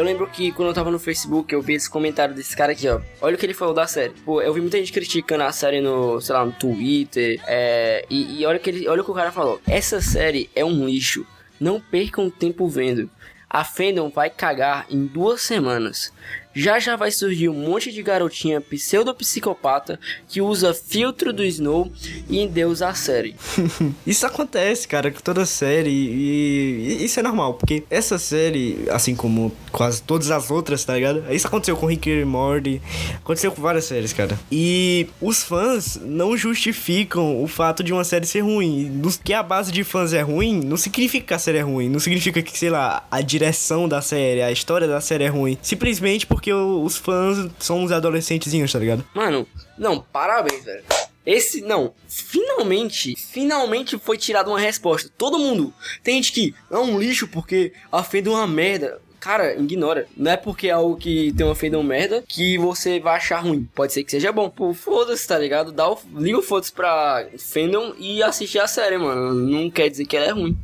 Eu 0.00 0.04
lembro 0.06 0.26
que 0.26 0.50
quando 0.52 0.68
eu 0.68 0.72
tava 0.72 0.90
no 0.90 0.98
Facebook, 0.98 1.52
eu 1.52 1.60
vi 1.60 1.74
esse 1.74 1.90
comentário 1.90 2.34
desse 2.34 2.56
cara 2.56 2.72
aqui, 2.72 2.88
ó. 2.88 3.02
Olha 3.20 3.34
o 3.34 3.38
que 3.38 3.44
ele 3.44 3.52
falou 3.52 3.74
da 3.74 3.86
série. 3.86 4.14
Pô, 4.24 4.40
eu 4.40 4.50
vi 4.54 4.62
muita 4.62 4.78
gente 4.78 4.94
criticando 4.94 5.44
a 5.44 5.52
série 5.52 5.82
no, 5.82 6.18
sei 6.22 6.34
lá, 6.34 6.42
no 6.42 6.52
Twitter. 6.52 7.38
É, 7.46 8.06
e, 8.08 8.40
e 8.40 8.46
olha, 8.46 8.58
que 8.58 8.70
ele, 8.70 8.88
olha 8.88 9.02
o 9.02 9.04
que 9.04 9.10
o 9.10 9.14
cara 9.14 9.30
falou. 9.30 9.60
Essa 9.68 10.00
série 10.00 10.48
é 10.56 10.64
um 10.64 10.86
lixo. 10.86 11.26
Não 11.60 11.78
percam 11.78 12.30
tempo 12.30 12.66
vendo. 12.66 13.10
A 13.46 13.62
Fandom 13.62 14.08
vai 14.08 14.30
cagar 14.30 14.86
em 14.88 15.04
duas 15.04 15.42
semanas. 15.42 16.10
Já 16.54 16.78
já 16.78 16.96
vai 16.96 17.10
surgir 17.10 17.48
um 17.48 17.54
monte 17.54 17.92
de 17.92 18.02
garotinha 18.02 18.60
pseudo-psicopata 18.60 19.98
que 20.28 20.40
usa 20.40 20.74
filtro 20.74 21.32
do 21.32 21.44
Snow 21.44 21.90
e 22.28 22.40
endeusa 22.40 22.88
a 22.88 22.94
série. 22.94 23.36
Isso 24.06 24.26
acontece, 24.26 24.88
cara, 24.88 25.10
com 25.10 25.20
toda 25.20 25.46
série 25.46 25.90
e, 25.90 27.04
isso 27.04 27.20
é 27.20 27.22
normal, 27.22 27.54
porque 27.54 27.84
essa 27.90 28.18
série, 28.18 28.84
assim 28.90 29.14
como 29.14 29.52
quase 29.70 30.02
todas 30.02 30.30
as 30.30 30.50
outras, 30.50 30.84
tá 30.84 30.94
ligado? 30.94 31.24
Isso 31.30 31.46
aconteceu 31.46 31.76
com 31.76 31.86
Rick 31.86 32.10
and 32.10 32.26
Morty, 32.26 32.80
aconteceu 33.16 33.52
com 33.52 33.60
várias 33.62 33.84
séries, 33.84 34.12
cara. 34.12 34.38
E 34.50 35.06
os 35.20 35.42
fãs 35.42 35.98
não 36.02 36.36
justificam 36.36 37.42
o 37.42 37.46
fato 37.46 37.82
de 37.82 37.92
uma 37.92 38.04
série 38.04 38.26
ser 38.26 38.40
ruim. 38.40 39.00
Que 39.22 39.34
a 39.34 39.42
base 39.42 39.70
de 39.70 39.84
fãs 39.84 40.12
é 40.12 40.22
ruim, 40.22 40.60
não 40.60 40.76
significa 40.76 41.26
que 41.26 41.34
a 41.34 41.38
série 41.38 41.58
é 41.58 41.62
ruim, 41.62 41.88
não 41.88 42.00
significa 42.00 42.42
que, 42.42 42.56
sei 42.56 42.70
lá, 42.70 43.06
a 43.10 43.20
direção 43.20 43.88
da 43.88 44.00
série, 44.00 44.42
a 44.42 44.50
história 44.50 44.88
da 44.88 45.00
série 45.00 45.24
é 45.24 45.28
ruim. 45.28 45.58
Simplesmente 45.62 46.26
porque 46.26 46.39
o- 46.52 46.82
os 46.82 46.96
fãs 46.96 47.50
são 47.58 47.80
uns 47.84 47.92
adolescentezinhos, 47.92 48.72
tá 48.72 48.78
ligado? 48.78 49.04
Mano, 49.14 49.46
não, 49.76 50.00
parabéns, 50.00 50.64
velho. 50.64 50.84
Esse, 51.26 51.60
não, 51.60 51.92
finalmente, 52.08 53.14
finalmente 53.16 53.98
foi 53.98 54.16
tirada 54.16 54.48
uma 54.48 54.58
resposta. 54.58 55.10
Todo 55.18 55.38
mundo. 55.38 55.72
Tem 56.02 56.14
gente 56.14 56.32
que 56.32 56.54
é 56.70 56.78
um 56.78 56.98
lixo 56.98 57.28
porque 57.28 57.72
a 57.92 58.02
Fandom 58.02 58.32
é 58.32 58.36
uma 58.36 58.46
merda. 58.46 59.00
Cara, 59.20 59.54
ignora. 59.54 60.08
Não 60.16 60.30
é 60.32 60.36
porque 60.38 60.68
é 60.68 60.70
algo 60.70 60.96
que 60.96 61.30
tem 61.34 61.44
uma 61.44 61.54
Fandom 61.54 61.82
merda 61.82 62.24
que 62.26 62.56
você 62.56 62.98
vai 62.98 63.16
achar 63.18 63.40
ruim. 63.40 63.68
Pode 63.74 63.92
ser 63.92 64.02
que 64.02 64.10
seja 64.10 64.32
bom. 64.32 64.48
Pô, 64.48 64.72
foda-se, 64.72 65.28
tá 65.28 65.38
ligado? 65.38 65.70
Dá 65.72 65.90
o, 65.90 65.98
liga 66.16 66.38
o 66.38 66.42
foda-se 66.42 66.72
pra 66.72 67.26
Fandom 67.38 67.92
e 67.98 68.22
assiste 68.22 68.58
a 68.58 68.66
série, 68.66 68.96
mano. 68.96 69.34
Não 69.34 69.70
quer 69.70 69.90
dizer 69.90 70.06
que 70.06 70.16
ela 70.16 70.26
é 70.26 70.30
ruim. 70.30 70.56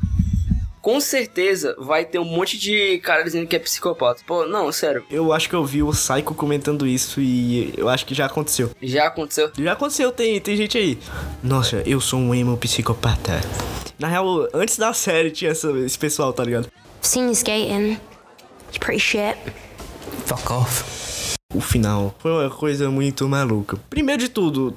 Com 0.87 1.00
certeza 1.00 1.75
vai 1.81 2.05
ter 2.05 2.21
um 2.21 2.25
monte 2.25 2.57
de 2.57 2.99
cara 2.99 3.25
dizendo 3.25 3.45
que 3.49 3.57
é 3.57 3.59
psicopata. 3.59 4.23
Pô, 4.25 4.47
não, 4.47 4.71
sério. 4.71 5.05
Eu 5.11 5.33
acho 5.33 5.49
que 5.49 5.55
eu 5.57 5.64
vi 5.64 5.83
o 5.83 5.90
Psycho 5.90 6.33
comentando 6.33 6.87
isso 6.87 7.21
e 7.21 7.75
eu 7.76 7.88
acho 7.88 8.07
que 8.07 8.14
já 8.14 8.26
aconteceu. 8.26 8.71
Já 8.81 9.09
aconteceu. 9.09 9.50
Já 9.59 9.73
aconteceu, 9.73 10.12
tem, 10.12 10.40
tem 10.40 10.57
gente 10.57 10.78
aí. 10.78 10.97
Nossa, 11.43 11.83
eu 11.85 12.00
sou 12.00 12.21
um 12.21 12.33
emo 12.33 12.57
psicopata. 12.57 13.40
Na 13.99 14.07
real, 14.07 14.47
antes 14.55 14.78
da 14.78 14.93
série 14.93 15.33
tinha 15.33 15.50
essa- 15.50 15.73
esse 15.81 15.99
pessoal, 15.99 16.33
tá 16.33 16.45
ligado? 16.45 16.66
I've 16.66 17.09
seen 17.09 17.25
you 17.26 17.33
skating. 17.35 17.99
You're 18.71 18.78
pretty 18.78 19.00
shit. 19.00 19.37
Fuck 20.26 20.52
off. 20.52 20.85
O 21.55 21.61
final 21.61 22.12
foi 22.19 22.33
uma 22.33 22.50
coisa 22.50 22.91
muito 22.91 23.29
maluca. 23.29 23.79
Primeiro 23.88 24.21
de 24.21 24.29
tudo, 24.29 24.75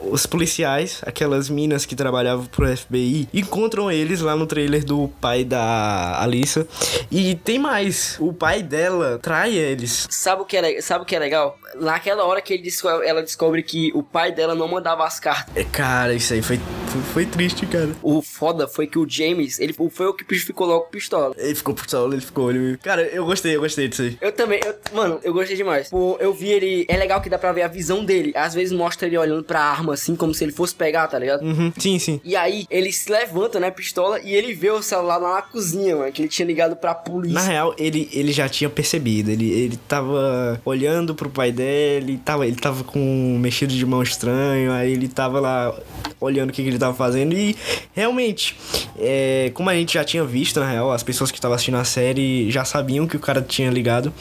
os 0.00 0.24
policiais, 0.24 1.00
aquelas 1.04 1.50
minas 1.50 1.84
que 1.84 1.94
trabalhavam 1.94 2.46
pro 2.46 2.74
FBI, 2.74 3.28
encontram 3.34 3.90
eles 3.92 4.22
lá 4.22 4.34
no 4.34 4.46
trailer 4.46 4.82
do 4.82 5.08
pai 5.20 5.44
da 5.44 6.18
Alissa. 6.22 6.66
E 7.12 7.34
tem 7.34 7.58
mais, 7.58 8.16
o 8.18 8.32
pai 8.32 8.62
dela 8.62 9.18
trai 9.22 9.54
eles. 9.54 10.06
Sabe 10.10 10.40
o 10.40 10.46
que 10.46 10.56
é, 10.56 10.80
sabe 10.80 11.02
o 11.02 11.06
que 11.06 11.14
é 11.14 11.18
legal? 11.18 11.58
Naquela 11.78 12.24
hora 12.24 12.40
que 12.40 12.54
ele 12.54 12.62
desco- 12.62 12.88
ela 12.88 13.22
descobre 13.22 13.62
que 13.62 13.92
o 13.94 14.02
pai 14.02 14.32
dela 14.32 14.54
não 14.54 14.66
mandava 14.68 15.04
as 15.04 15.20
cartas. 15.20 15.54
É, 15.54 15.64
Cara, 15.64 16.14
isso 16.14 16.32
aí 16.32 16.40
foi, 16.40 16.58
foi, 16.88 17.02
foi 17.12 17.26
triste, 17.26 17.66
cara. 17.66 17.90
O 18.02 18.22
foda 18.22 18.66
foi 18.66 18.86
que 18.86 18.98
o 18.98 19.06
James, 19.06 19.60
ele 19.60 19.74
foi 19.74 20.06
o 20.06 20.14
que 20.14 20.24
ficou 20.38 20.66
logo 20.66 20.86
pistola. 20.86 21.34
Ele 21.36 21.54
ficou 21.54 21.74
pistola, 21.74 22.14
ele 22.14 22.22
ficou. 22.22 22.50
Ele... 22.50 22.78
Cara, 22.78 23.02
eu 23.02 23.26
gostei, 23.26 23.54
eu 23.54 23.60
gostei 23.60 23.86
disso 23.86 24.00
aí. 24.02 24.16
Eu 24.18 24.32
também, 24.32 24.58
eu- 24.64 24.74
mano, 24.94 25.20
eu 25.22 25.34
gostei 25.34 25.54
demais. 25.56 25.90
Pô, 25.90 26.15
eu 26.20 26.32
vi 26.32 26.48
ele. 26.48 26.86
É 26.88 26.96
legal 26.96 27.20
que 27.20 27.28
dá 27.28 27.38
pra 27.38 27.52
ver 27.52 27.62
a 27.62 27.68
visão 27.68 28.04
dele. 28.04 28.32
Às 28.34 28.54
vezes 28.54 28.72
mostra 28.72 29.06
ele 29.06 29.18
olhando 29.18 29.44
pra 29.44 29.60
arma 29.60 29.94
assim, 29.94 30.16
como 30.16 30.34
se 30.34 30.44
ele 30.44 30.52
fosse 30.52 30.74
pegar, 30.74 31.08
tá 31.08 31.18
ligado? 31.18 31.42
Uhum, 31.42 31.72
sim, 31.78 31.98
sim. 31.98 32.20
E 32.24 32.36
aí, 32.36 32.66
ele 32.70 32.92
se 32.92 33.10
levanta, 33.10 33.58
né, 33.60 33.70
pistola, 33.70 34.20
e 34.20 34.34
ele 34.34 34.54
vê 34.54 34.70
o 34.70 34.82
celular 34.82 35.16
lá 35.18 35.34
na 35.36 35.42
cozinha, 35.42 35.96
mano, 35.96 36.12
que 36.12 36.22
ele 36.22 36.28
tinha 36.28 36.46
ligado 36.46 36.76
pra 36.76 36.94
polícia. 36.94 37.34
Na 37.34 37.46
real, 37.46 37.74
ele, 37.78 38.08
ele 38.12 38.32
já 38.32 38.48
tinha 38.48 38.68
percebido. 38.68 39.30
Ele, 39.30 39.50
ele 39.50 39.76
tava 39.88 40.60
olhando 40.64 41.14
pro 41.14 41.30
pai 41.30 41.52
dele, 41.52 42.20
tava, 42.24 42.46
ele 42.46 42.56
tava 42.56 42.84
com 42.84 42.98
um 42.98 43.38
mexido 43.38 43.72
de 43.72 43.86
mão 43.86 44.02
estranho, 44.02 44.72
aí 44.72 44.92
ele 44.92 45.08
tava 45.08 45.40
lá 45.40 45.74
olhando 46.20 46.50
o 46.50 46.52
que, 46.52 46.62
que 46.62 46.68
ele 46.68 46.78
tava 46.78 46.94
fazendo. 46.94 47.34
E 47.34 47.56
realmente, 47.96 48.54
é, 48.98 49.50
como 49.54 49.70
a 49.70 49.74
gente 49.74 49.94
já 49.94 50.04
tinha 50.04 50.22
visto, 50.22 50.60
na 50.60 50.70
real, 50.70 50.92
as 50.92 51.02
pessoas 51.02 51.30
que 51.30 51.38
estavam 51.38 51.54
assistindo 51.54 51.78
a 51.78 51.84
série 51.84 52.50
já 52.50 52.62
sabiam 52.62 53.06
que 53.06 53.16
o 53.16 53.18
cara 53.18 53.40
tinha 53.40 53.70
ligado. 53.70 54.12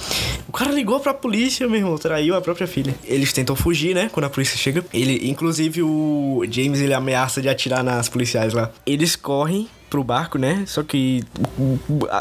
O 0.47 0.51
cara 0.53 0.71
ligou 0.71 0.97
pra 1.01 1.13
polícia, 1.13 1.67
meu 1.67 1.79
irmão, 1.79 1.97
traiu 1.97 2.35
a 2.35 2.41
própria 2.41 2.65
filha. 2.65 2.95
Eles 3.03 3.33
tentam 3.33 3.53
fugir, 3.53 3.93
né? 3.93 4.09
Quando 4.11 4.27
a 4.27 4.29
polícia 4.29 4.57
chega. 4.57 4.85
Ele, 4.93 5.29
inclusive, 5.29 5.83
o 5.83 6.43
James 6.49 6.79
ele 6.79 6.93
ameaça 6.93 7.41
de 7.41 7.49
atirar 7.49 7.83
nas 7.83 8.07
policiais 8.07 8.53
lá. 8.53 8.71
Eles 8.85 9.17
correm 9.17 9.67
pro 9.95 10.03
barco, 10.03 10.37
né? 10.37 10.65
Só 10.67 10.83
que 10.83 11.23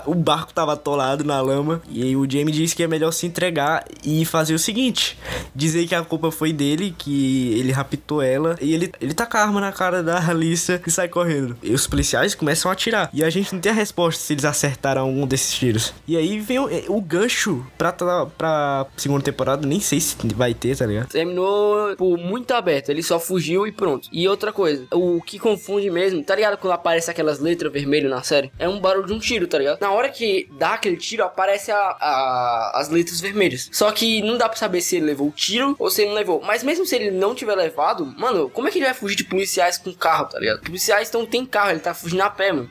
o, 0.07 0.15
barco 0.15 0.55
tava 0.55 0.75
atolado 0.75 1.25
na 1.25 1.41
lama. 1.41 1.83
E 1.91 2.15
o 2.15 2.31
Jamie 2.31 2.55
disse 2.55 2.77
que 2.77 2.85
é 2.85 2.87
melhor 2.87 3.11
se 3.11 3.27
entregar 3.27 3.85
e 4.05 4.25
fazer 4.25 4.55
o 4.55 4.59
seguinte: 4.59 5.19
dizer 5.53 5.89
que 5.89 5.95
a 5.95 6.05
culpa 6.05 6.31
foi 6.31 6.53
dele, 6.53 6.95
que 6.97 7.59
ele 7.59 7.73
raptou 7.73 8.23
ela. 8.23 8.57
E 8.61 8.73
ele, 8.73 8.93
ele 9.01 9.13
taca 9.13 9.41
a 9.41 9.43
arma 9.43 9.61
na 9.61 9.73
cara 9.73 10.05
da 10.05 10.25
Alissa 10.31 10.81
e 10.87 10.91
sai 10.91 11.09
correndo. 11.09 11.57
E 11.63 11.73
os 11.73 11.87
policiais 11.87 12.35
começam 12.35 12.71
a 12.71 12.75
atirar. 12.75 13.11
E 13.13 13.25
a 13.25 13.31
gente 13.31 13.53
não 13.53 13.61
tem 13.61 13.73
a 13.73 13.75
resposta 13.75 14.23
se 14.23 14.33
eles 14.35 14.45
acertaram 14.45 15.03
algum 15.03 15.27
desses 15.27 15.53
tiros. 15.53 15.93
E 16.07 16.17
aí 16.17 16.39
vem 16.39 16.61
o, 16.61 16.69
o 16.89 17.01
gancho 17.01 17.67
pra, 17.77 17.93
pra 17.93 18.87
segunda 18.97 19.25
temporada. 19.25 19.67
Nem 19.67 19.81
sei 19.81 19.99
se 20.01 20.17
vai 20.35 20.55
ter, 20.55 20.77
tá 20.77 20.87
ligado? 20.87 21.09
Terminou, 21.09 21.91
tipo, 21.91 22.17
muito 22.17 22.55
aberto. 22.55 22.91
Ele 22.91 23.03
só 23.03 23.19
fugiu 23.19 23.67
e 23.67 23.73
pronto. 23.73 24.09
E 24.13 24.29
outra 24.29 24.53
coisa, 24.53 24.87
o 24.93 25.21
que 25.21 25.41
confunde 25.41 25.91
mesmo, 25.91 26.23
tá 26.23 26.37
ligado? 26.37 26.57
Quando 26.57 26.73
aparece 26.73 27.11
aquelas 27.11 27.41
letras 27.41 27.64
vermelhas 27.71 28.11
na 28.11 28.23
série, 28.23 28.53
é 28.59 28.69
um 28.69 28.81
barulho 28.81 29.07
de 29.07 29.13
um 29.13 29.19
tiro, 29.19 29.47
tá 29.47 29.59
ligado? 29.59 29.81
Na 29.81 29.91
hora 29.91 30.09
que 30.09 30.49
dá 30.59 30.75
aquele 30.75 30.97
tiro, 30.97 31.25
aparece 31.25 31.71
a, 31.71 31.77
a- 31.79 32.73
as 32.75 32.89
letras 32.89 33.21
vermelhas. 33.21 33.69
Só 33.73 33.91
que 33.93 34.23
não 34.23 34.37
dá 34.37 34.49
pra 34.49 34.57
saber 34.59 34.81
se 34.81 34.97
ele 34.97 35.07
levou 35.07 35.29
o 35.29 35.33
tiro 35.33 35.75
ou 35.79 35.91
se 35.91 36.03
ele 36.03 36.11
não 36.11 36.17
levou. 36.17 36.41
Mas 36.43 36.63
mesmo 36.63 36.85
se 36.87 36.95
ele 36.97 37.11
não 37.11 37.35
tiver 37.35 37.55
levado, 37.55 38.05
mano, 38.19 38.49
como 38.51 38.69
é 38.69 38.71
que 38.71 38.79
ele 38.79 38.85
vai 38.87 38.95
fugir 38.95 39.17
de 39.17 39.25
policiais 39.25 39.79
com 39.79 39.93
carro, 39.93 40.27
tá 40.27 40.39
ligado? 40.39 40.61
Policiais 40.63 41.11
não 41.13 41.25
tem 41.27 41.45
carro, 41.47 41.71
ele 41.71 41.81
tá 41.81 41.95
fugindo 41.95 42.23
a 42.23 42.31
pé, 42.31 42.53
mano. 42.53 42.69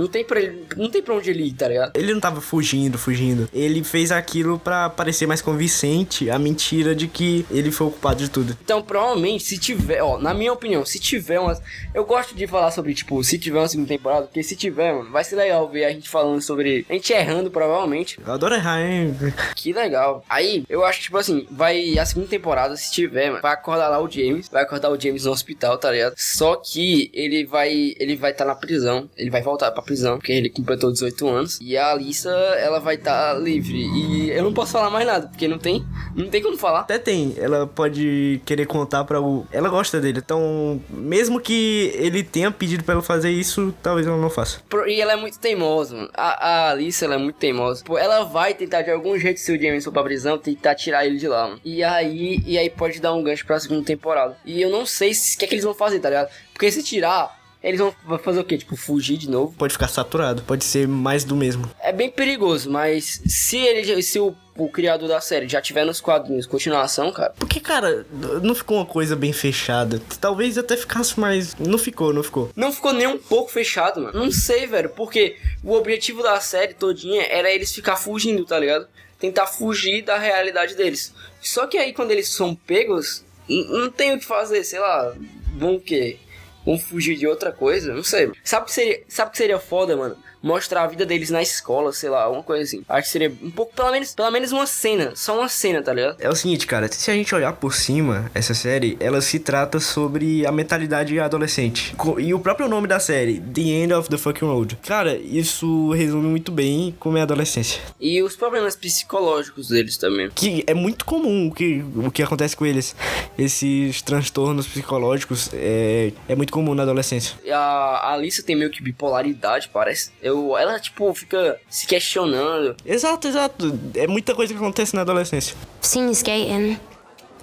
Não 0.00 0.08
tem 0.08 0.24
pra 0.24 0.40
ele, 0.40 0.64
não 0.78 0.88
tem 0.88 1.02
pra 1.02 1.14
onde 1.14 1.28
ele 1.28 1.44
ir, 1.44 1.52
tá 1.52 1.68
ligado? 1.68 1.94
Ele 1.94 2.14
não 2.14 2.20
tava 2.20 2.40
fugindo, 2.40 2.96
fugindo. 2.96 3.50
Ele 3.52 3.84
fez 3.84 4.10
aquilo 4.10 4.58
pra 4.58 4.88
parecer 4.88 5.26
mais 5.26 5.42
convincente 5.42 6.30
a 6.30 6.38
mentira 6.38 6.94
de 6.94 7.06
que 7.06 7.44
ele 7.50 7.70
foi 7.70 7.88
o 7.88 7.90
culpado 7.90 8.18
de 8.18 8.30
tudo. 8.30 8.56
Então, 8.64 8.80
provavelmente, 8.80 9.44
se 9.44 9.58
tiver, 9.58 10.02
ó, 10.02 10.16
na 10.16 10.32
minha 10.32 10.54
opinião, 10.54 10.86
se 10.86 10.98
tiver 10.98 11.38
umas. 11.38 11.60
Eu 11.92 12.06
gosto 12.06 12.34
de 12.34 12.46
falar 12.46 12.70
sobre, 12.70 12.94
tipo, 12.94 13.22
se 13.22 13.38
tiver 13.38 13.58
uma 13.58 13.68
segunda 13.68 13.88
temporada, 13.88 14.22
porque 14.22 14.42
se 14.42 14.56
tiver, 14.56 14.94
mano, 14.94 15.10
vai 15.10 15.22
ser 15.22 15.36
legal 15.36 15.68
ver 15.68 15.84
a 15.84 15.92
gente 15.92 16.08
falando 16.08 16.40
sobre. 16.40 16.86
A 16.88 16.94
gente 16.94 17.12
errando, 17.12 17.50
provavelmente. 17.50 18.18
Eu 18.24 18.32
adoro 18.32 18.54
errar, 18.54 18.80
hein? 18.80 19.14
Que 19.54 19.70
legal. 19.70 20.24
Aí, 20.30 20.64
eu 20.66 20.82
acho 20.82 21.00
que, 21.00 21.04
tipo 21.04 21.18
assim, 21.18 21.46
vai. 21.50 21.98
A 21.98 22.06
segunda 22.06 22.26
temporada, 22.26 22.74
se 22.74 22.90
tiver, 22.90 23.28
mano, 23.28 23.42
vai 23.42 23.52
acordar 23.52 23.88
lá 23.90 24.00
o 24.02 24.10
James. 24.10 24.48
Vai 24.48 24.62
acordar 24.62 24.90
o 24.90 24.98
James 24.98 25.26
no 25.26 25.32
hospital, 25.32 25.76
tá 25.76 25.90
ligado? 25.90 26.14
Só 26.16 26.56
que 26.56 27.10
ele 27.12 27.44
vai. 27.44 27.94
Ele 27.98 28.16
vai 28.16 28.30
estar 28.30 28.46
na 28.46 28.54
prisão. 28.54 29.10
Ele 29.14 29.28
vai 29.28 29.42
voltar 29.42 29.70
pra 29.72 29.82
prisão, 29.90 30.16
porque 30.18 30.32
ele 30.32 30.48
completou 30.48 30.92
18 30.92 31.28
anos. 31.28 31.58
E 31.60 31.76
a 31.76 31.90
Alissa, 31.90 32.30
ela 32.30 32.78
vai 32.80 32.94
estar 32.94 33.34
livre. 33.34 33.76
E 33.78 34.30
eu 34.30 34.42
não 34.42 34.52
posso 34.52 34.72
falar 34.72 34.90
mais 34.90 35.06
nada, 35.06 35.26
porque 35.28 35.48
não 35.48 35.58
tem. 35.58 35.84
Não 36.14 36.28
tem 36.28 36.42
como 36.42 36.56
falar. 36.56 36.80
Até 36.80 36.98
tem, 36.98 37.34
ela 37.36 37.66
pode 37.66 38.40
querer 38.44 38.66
contar 38.66 39.04
pra 39.04 39.20
o. 39.20 39.46
Ela 39.52 39.68
gosta 39.68 40.00
dele, 40.00 40.18
então, 40.24 40.80
mesmo 40.88 41.40
que 41.40 41.92
ele 41.94 42.22
tenha 42.22 42.50
pedido 42.50 42.84
pra 42.84 42.94
ela 42.94 43.02
fazer 43.02 43.30
isso, 43.30 43.74
talvez 43.82 44.06
ela 44.06 44.16
não 44.16 44.30
faça. 44.30 44.60
E 44.86 45.00
ela 45.00 45.12
é 45.12 45.16
muito 45.16 45.38
teimosa, 45.38 45.94
mano. 45.96 46.10
A, 46.14 46.48
a 46.48 46.70
Alice, 46.70 47.04
ela 47.04 47.14
é 47.14 47.18
muito 47.18 47.36
teimosa. 47.36 47.82
Pô, 47.84 47.98
ela 47.98 48.24
vai 48.24 48.54
tentar 48.54 48.82
de 48.82 48.90
algum 48.90 49.18
jeito, 49.18 49.38
se 49.40 49.52
o 49.52 49.60
James 49.60 49.84
for 49.84 49.92
pra 49.92 50.02
prisão, 50.02 50.38
tentar 50.38 50.74
tirar 50.74 51.04
ele 51.06 51.16
de 51.18 51.26
lá, 51.28 51.48
mano. 51.48 51.60
E 51.64 51.82
aí, 51.82 52.42
e 52.46 52.56
aí 52.58 52.70
pode 52.70 53.00
dar 53.00 53.12
um 53.14 53.22
gancho 53.22 53.44
pra 53.46 53.58
segunda 53.58 53.84
temporada. 53.84 54.36
E 54.44 54.60
eu 54.60 54.70
não 54.70 54.84
sei 54.86 55.12
se- 55.14 55.36
o 55.36 55.38
que 55.38 55.44
é 55.44 55.48
que 55.48 55.54
eles 55.54 55.64
vão 55.64 55.74
fazer, 55.74 55.98
tá 56.00 56.08
ligado? 56.08 56.28
Porque 56.52 56.70
se 56.70 56.82
tirar, 56.82 57.39
eles 57.62 57.78
vão 57.78 57.94
fazer 58.22 58.40
o 58.40 58.44
quê? 58.44 58.56
Tipo, 58.56 58.74
fugir 58.74 59.18
de 59.18 59.28
novo. 59.28 59.54
Pode 59.56 59.74
ficar 59.74 59.88
saturado, 59.88 60.42
pode 60.42 60.64
ser 60.64 60.88
mais 60.88 61.24
do 61.24 61.36
mesmo. 61.36 61.70
É 61.80 61.92
bem 61.92 62.10
perigoso, 62.10 62.70
mas 62.70 63.20
se 63.26 63.58
ele, 63.58 64.02
se 64.02 64.18
o, 64.18 64.34
o 64.56 64.68
criador 64.70 65.08
da 65.08 65.20
série 65.20 65.46
já 65.46 65.60
tiver 65.60 65.84
nos 65.84 66.00
quadrinhos 66.00 66.46
continuação, 66.46 67.12
cara, 67.12 67.34
Porque, 67.38 67.60
cara, 67.60 68.06
não 68.42 68.54
ficou 68.54 68.78
uma 68.78 68.86
coisa 68.86 69.14
bem 69.14 69.32
fechada. 69.32 70.00
Talvez 70.20 70.56
até 70.56 70.76
ficasse 70.76 71.20
mais. 71.20 71.54
Não 71.56 71.76
ficou, 71.76 72.14
não 72.14 72.22
ficou. 72.22 72.50
Não 72.56 72.72
ficou 72.72 72.94
nem 72.94 73.06
um 73.06 73.18
pouco 73.18 73.50
fechado, 73.50 74.00
mano. 74.00 74.18
Não 74.18 74.32
sei, 74.32 74.66
velho, 74.66 74.88
porque 74.90 75.36
o 75.62 75.74
objetivo 75.74 76.22
da 76.22 76.40
série 76.40 76.72
todinha 76.72 77.22
era 77.24 77.50
eles 77.50 77.72
ficar 77.72 77.96
fugindo, 77.96 78.44
tá 78.46 78.58
ligado? 78.58 78.88
Tentar 79.18 79.46
fugir 79.46 80.02
da 80.02 80.18
realidade 80.18 80.74
deles. 80.74 81.12
Só 81.42 81.66
que 81.66 81.76
aí 81.76 81.92
quando 81.92 82.10
eles 82.10 82.28
são 82.30 82.54
pegos, 82.54 83.22
não 83.46 83.90
tem 83.90 84.14
o 84.14 84.18
que 84.18 84.24
fazer, 84.24 84.64
sei 84.64 84.78
lá, 84.78 85.12
vão 85.58 85.74
o 85.74 85.80
quê? 85.80 86.18
Vão 86.64 86.78
fugir 86.78 87.16
de 87.16 87.26
outra 87.26 87.52
coisa? 87.52 87.92
Não 87.94 88.02
sei. 88.02 88.30
Sabe 88.44 88.62
o 88.62 88.66
que 88.66 88.72
seria, 88.72 89.02
sabe 89.08 89.30
que 89.30 89.38
seria 89.38 89.58
foda, 89.58 89.96
mano? 89.96 90.16
Mostrar 90.42 90.84
a 90.84 90.86
vida 90.86 91.04
deles 91.04 91.30
na 91.30 91.42
escola, 91.42 91.92
sei 91.92 92.10
lá, 92.10 92.22
alguma 92.22 92.42
coisa 92.42 92.62
assim. 92.62 92.82
Acho 92.88 93.06
que 93.06 93.12
seria 93.12 93.32
um 93.42 93.50
pouco, 93.50 93.74
pelo 93.74 93.90
menos, 93.90 94.14
pelo 94.14 94.30
menos 94.30 94.52
uma 94.52 94.66
cena, 94.66 95.12
só 95.14 95.38
uma 95.38 95.48
cena, 95.48 95.82
tá 95.82 95.92
ligado? 95.92 96.16
É 96.18 96.28
o 96.28 96.34
seguinte, 96.34 96.66
cara, 96.66 96.90
se 96.90 97.10
a 97.10 97.14
gente 97.14 97.34
olhar 97.34 97.52
por 97.54 97.74
cima, 97.74 98.30
essa 98.34 98.54
série, 98.54 98.96
ela 99.00 99.20
se 99.20 99.38
trata 99.38 99.80
sobre 99.80 100.46
a 100.46 100.52
mentalidade 100.52 101.18
adolescente. 101.18 101.94
E 102.18 102.32
o 102.34 102.40
próprio 102.40 102.68
nome 102.68 102.86
da 102.86 103.00
série, 103.00 103.40
The 103.40 103.60
End 103.60 103.92
of 103.92 104.08
the 104.08 104.18
Fucking 104.18 104.46
Road. 104.46 104.78
Cara, 104.86 105.16
isso 105.16 105.90
resume 105.92 106.28
muito 106.28 106.52
bem 106.52 106.94
como 106.98 107.16
é 107.16 107.20
a 107.20 107.24
adolescência. 107.24 107.80
E 108.00 108.22
os 108.22 108.36
problemas 108.36 108.76
psicológicos 108.76 109.68
deles 109.68 109.96
também. 109.96 110.30
Que 110.34 110.64
é 110.66 110.74
muito 110.74 111.04
comum 111.04 111.48
o 111.48 111.54
que, 111.54 111.84
o 111.96 112.10
que 112.10 112.22
acontece 112.22 112.56
com 112.56 112.64
eles. 112.66 112.94
Esses 113.38 114.02
transtornos 114.02 114.66
psicológicos 114.66 115.50
é, 115.52 116.12
é 116.28 116.34
muito 116.34 116.52
comum 116.52 116.74
na 116.74 116.82
adolescência. 116.82 117.36
A, 117.52 117.56
a 117.56 118.12
Alissa 118.12 118.42
tem 118.42 118.56
meio 118.56 118.70
que 118.70 118.82
bipolaridade, 118.82 119.70
parece. 119.72 120.10
Eu, 120.22 120.29
ela, 120.58 120.78
tipo, 120.78 121.12
fica 121.14 121.58
se 121.68 121.86
questionando. 121.86 122.76
Exato, 122.84 123.28
exato. 123.28 123.78
É 123.94 124.06
muita 124.06 124.34
coisa 124.34 124.52
que 124.52 124.58
acontece 124.58 124.94
na 124.94 125.02
adolescência. 125.02 125.56
Seen 125.80 126.06
you 126.06 126.12
skating. 126.12 126.78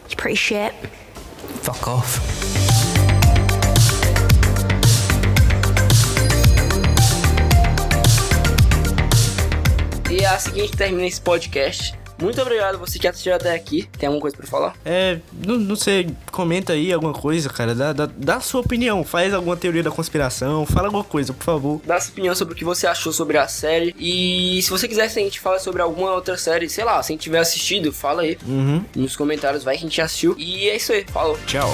You're 0.10 0.16
pretty 0.16 0.38
shit. 0.38 0.74
Fuck 1.64 1.90
off. 1.90 2.20
E 10.10 10.20
é 10.20 10.26
assim 10.28 10.52
que 10.52 10.62
a 10.62 10.64
gente 10.64 10.78
termina 10.78 11.06
esse 11.06 11.20
podcast. 11.20 11.94
Muito 12.20 12.42
obrigado 12.42 12.78
você 12.78 12.98
que 13.00 13.08
assistiu 13.08 13.34
até 13.34 13.54
aqui. 13.54 13.88
Tem 13.98 14.08
alguma 14.08 14.22
coisa 14.22 14.36
pra 14.36 14.48
falar? 14.48 14.74
É, 14.86 15.20
não, 15.46 15.58
não 15.58 15.76
sei, 15.76 16.10
comenta 16.32 16.74
aí 16.74 16.92
alguma 16.92 17.14
coisa, 17.14 17.50
cara. 17.50 17.76
Dá, 17.76 17.94
dá, 17.94 18.10
dá 18.18 18.40
sua 18.42 18.62
opinião. 18.62 19.04
Faz 19.04 19.34
alguma 19.34 19.56
teoria 19.56 19.84
da 19.84 19.92
conspiração. 19.92 20.66
Fala 20.66 20.88
alguma 20.88 21.04
coisa, 21.04 21.34
por 21.34 21.44
favor. 21.44 21.82
Dá 21.86 22.00
sua 22.00 22.12
opinião 22.12 22.34
sobre 22.36 22.54
o 22.54 22.58
que 22.58 22.66
você 22.66 22.88
achou 22.88 23.12
sobre 23.14 23.38
a 23.38 23.48
série. 23.48 23.96
E 24.00 24.60
se 24.64 24.70
você 24.70 24.88
quiser 24.88 25.12
que 25.12 25.20
a 25.20 25.24
gente 25.24 25.40
fale 25.40 25.60
sobre 25.60 25.82
alguma 25.82 26.12
outra 26.14 26.38
série, 26.38 26.68
sei 26.70 26.84
lá, 26.84 27.02
se 27.04 27.12
a 27.12 27.14
gente 27.14 27.22
tiver 27.22 27.40
assistido, 27.40 27.92
fala 27.94 28.22
aí 28.24 28.38
Uhum. 28.48 28.84
nos 28.96 29.16
comentários, 29.16 29.64
vai 29.64 29.76
que 29.76 29.82
a 29.86 29.88
gente 29.88 30.02
assistiu. 30.02 30.36
E 30.38 30.70
é 30.70 30.76
isso 30.76 30.92
aí, 30.92 31.06
falou. 31.12 31.38
Tchau. 31.46 31.70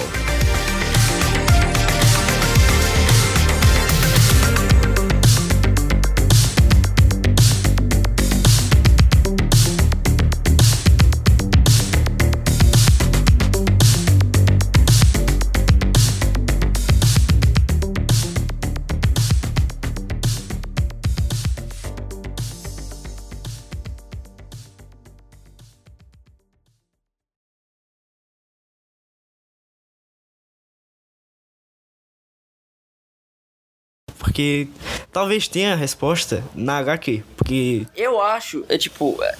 Porque 34.33 34.67
talvez 35.11 35.47
tenha 35.47 35.73
a 35.73 35.75
resposta 35.75 36.43
na 36.55 36.79
HQ. 36.79 37.23
Porque 37.37 37.85
Eu 37.95 38.19
acho, 38.19 38.65
é 38.67 38.79
tipo. 38.79 39.15
É, 39.21 39.35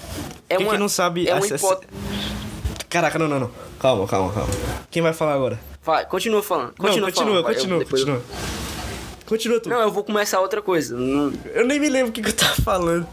é 0.50 0.56
quem 0.56 0.64
uma. 0.66 0.74
que 0.74 0.78
não 0.78 0.88
sabe. 0.88 1.28
É 1.28 1.34
uma 1.34 1.44
essa- 1.44 1.56
hipótese. 1.56 1.92
Caraca, 2.88 3.18
não, 3.18 3.26
não, 3.26 3.40
não. 3.40 3.50
Calma, 3.80 4.06
calma, 4.06 4.32
calma. 4.32 4.50
Quem 4.92 5.02
vai 5.02 5.12
falar 5.12 5.34
agora? 5.34 5.58
Vai, 5.82 6.06
continua 6.06 6.44
falando. 6.44 6.74
Não, 6.78 6.86
Continua, 6.86 7.08
continua, 7.08 7.26
falando, 7.26 7.36
eu- 7.48 7.54
continua, 7.54 7.78
depois 7.80 8.02
eu- 8.02 8.06
continua. 8.06 8.22
Continua 9.26 9.60
tu. 9.60 9.68
Não, 9.68 9.80
eu 9.80 9.90
vou 9.90 10.04
começar 10.04 10.38
outra 10.40 10.62
coisa. 10.62 10.96
Não- 10.96 11.32
Eu 11.52 11.66
nem 11.66 11.80
me 11.80 11.88
lembro 11.88 12.10
o 12.10 12.12
que, 12.12 12.22
que 12.22 12.28
eu 12.28 12.32
tava 12.32 12.54
falando. 12.62 13.08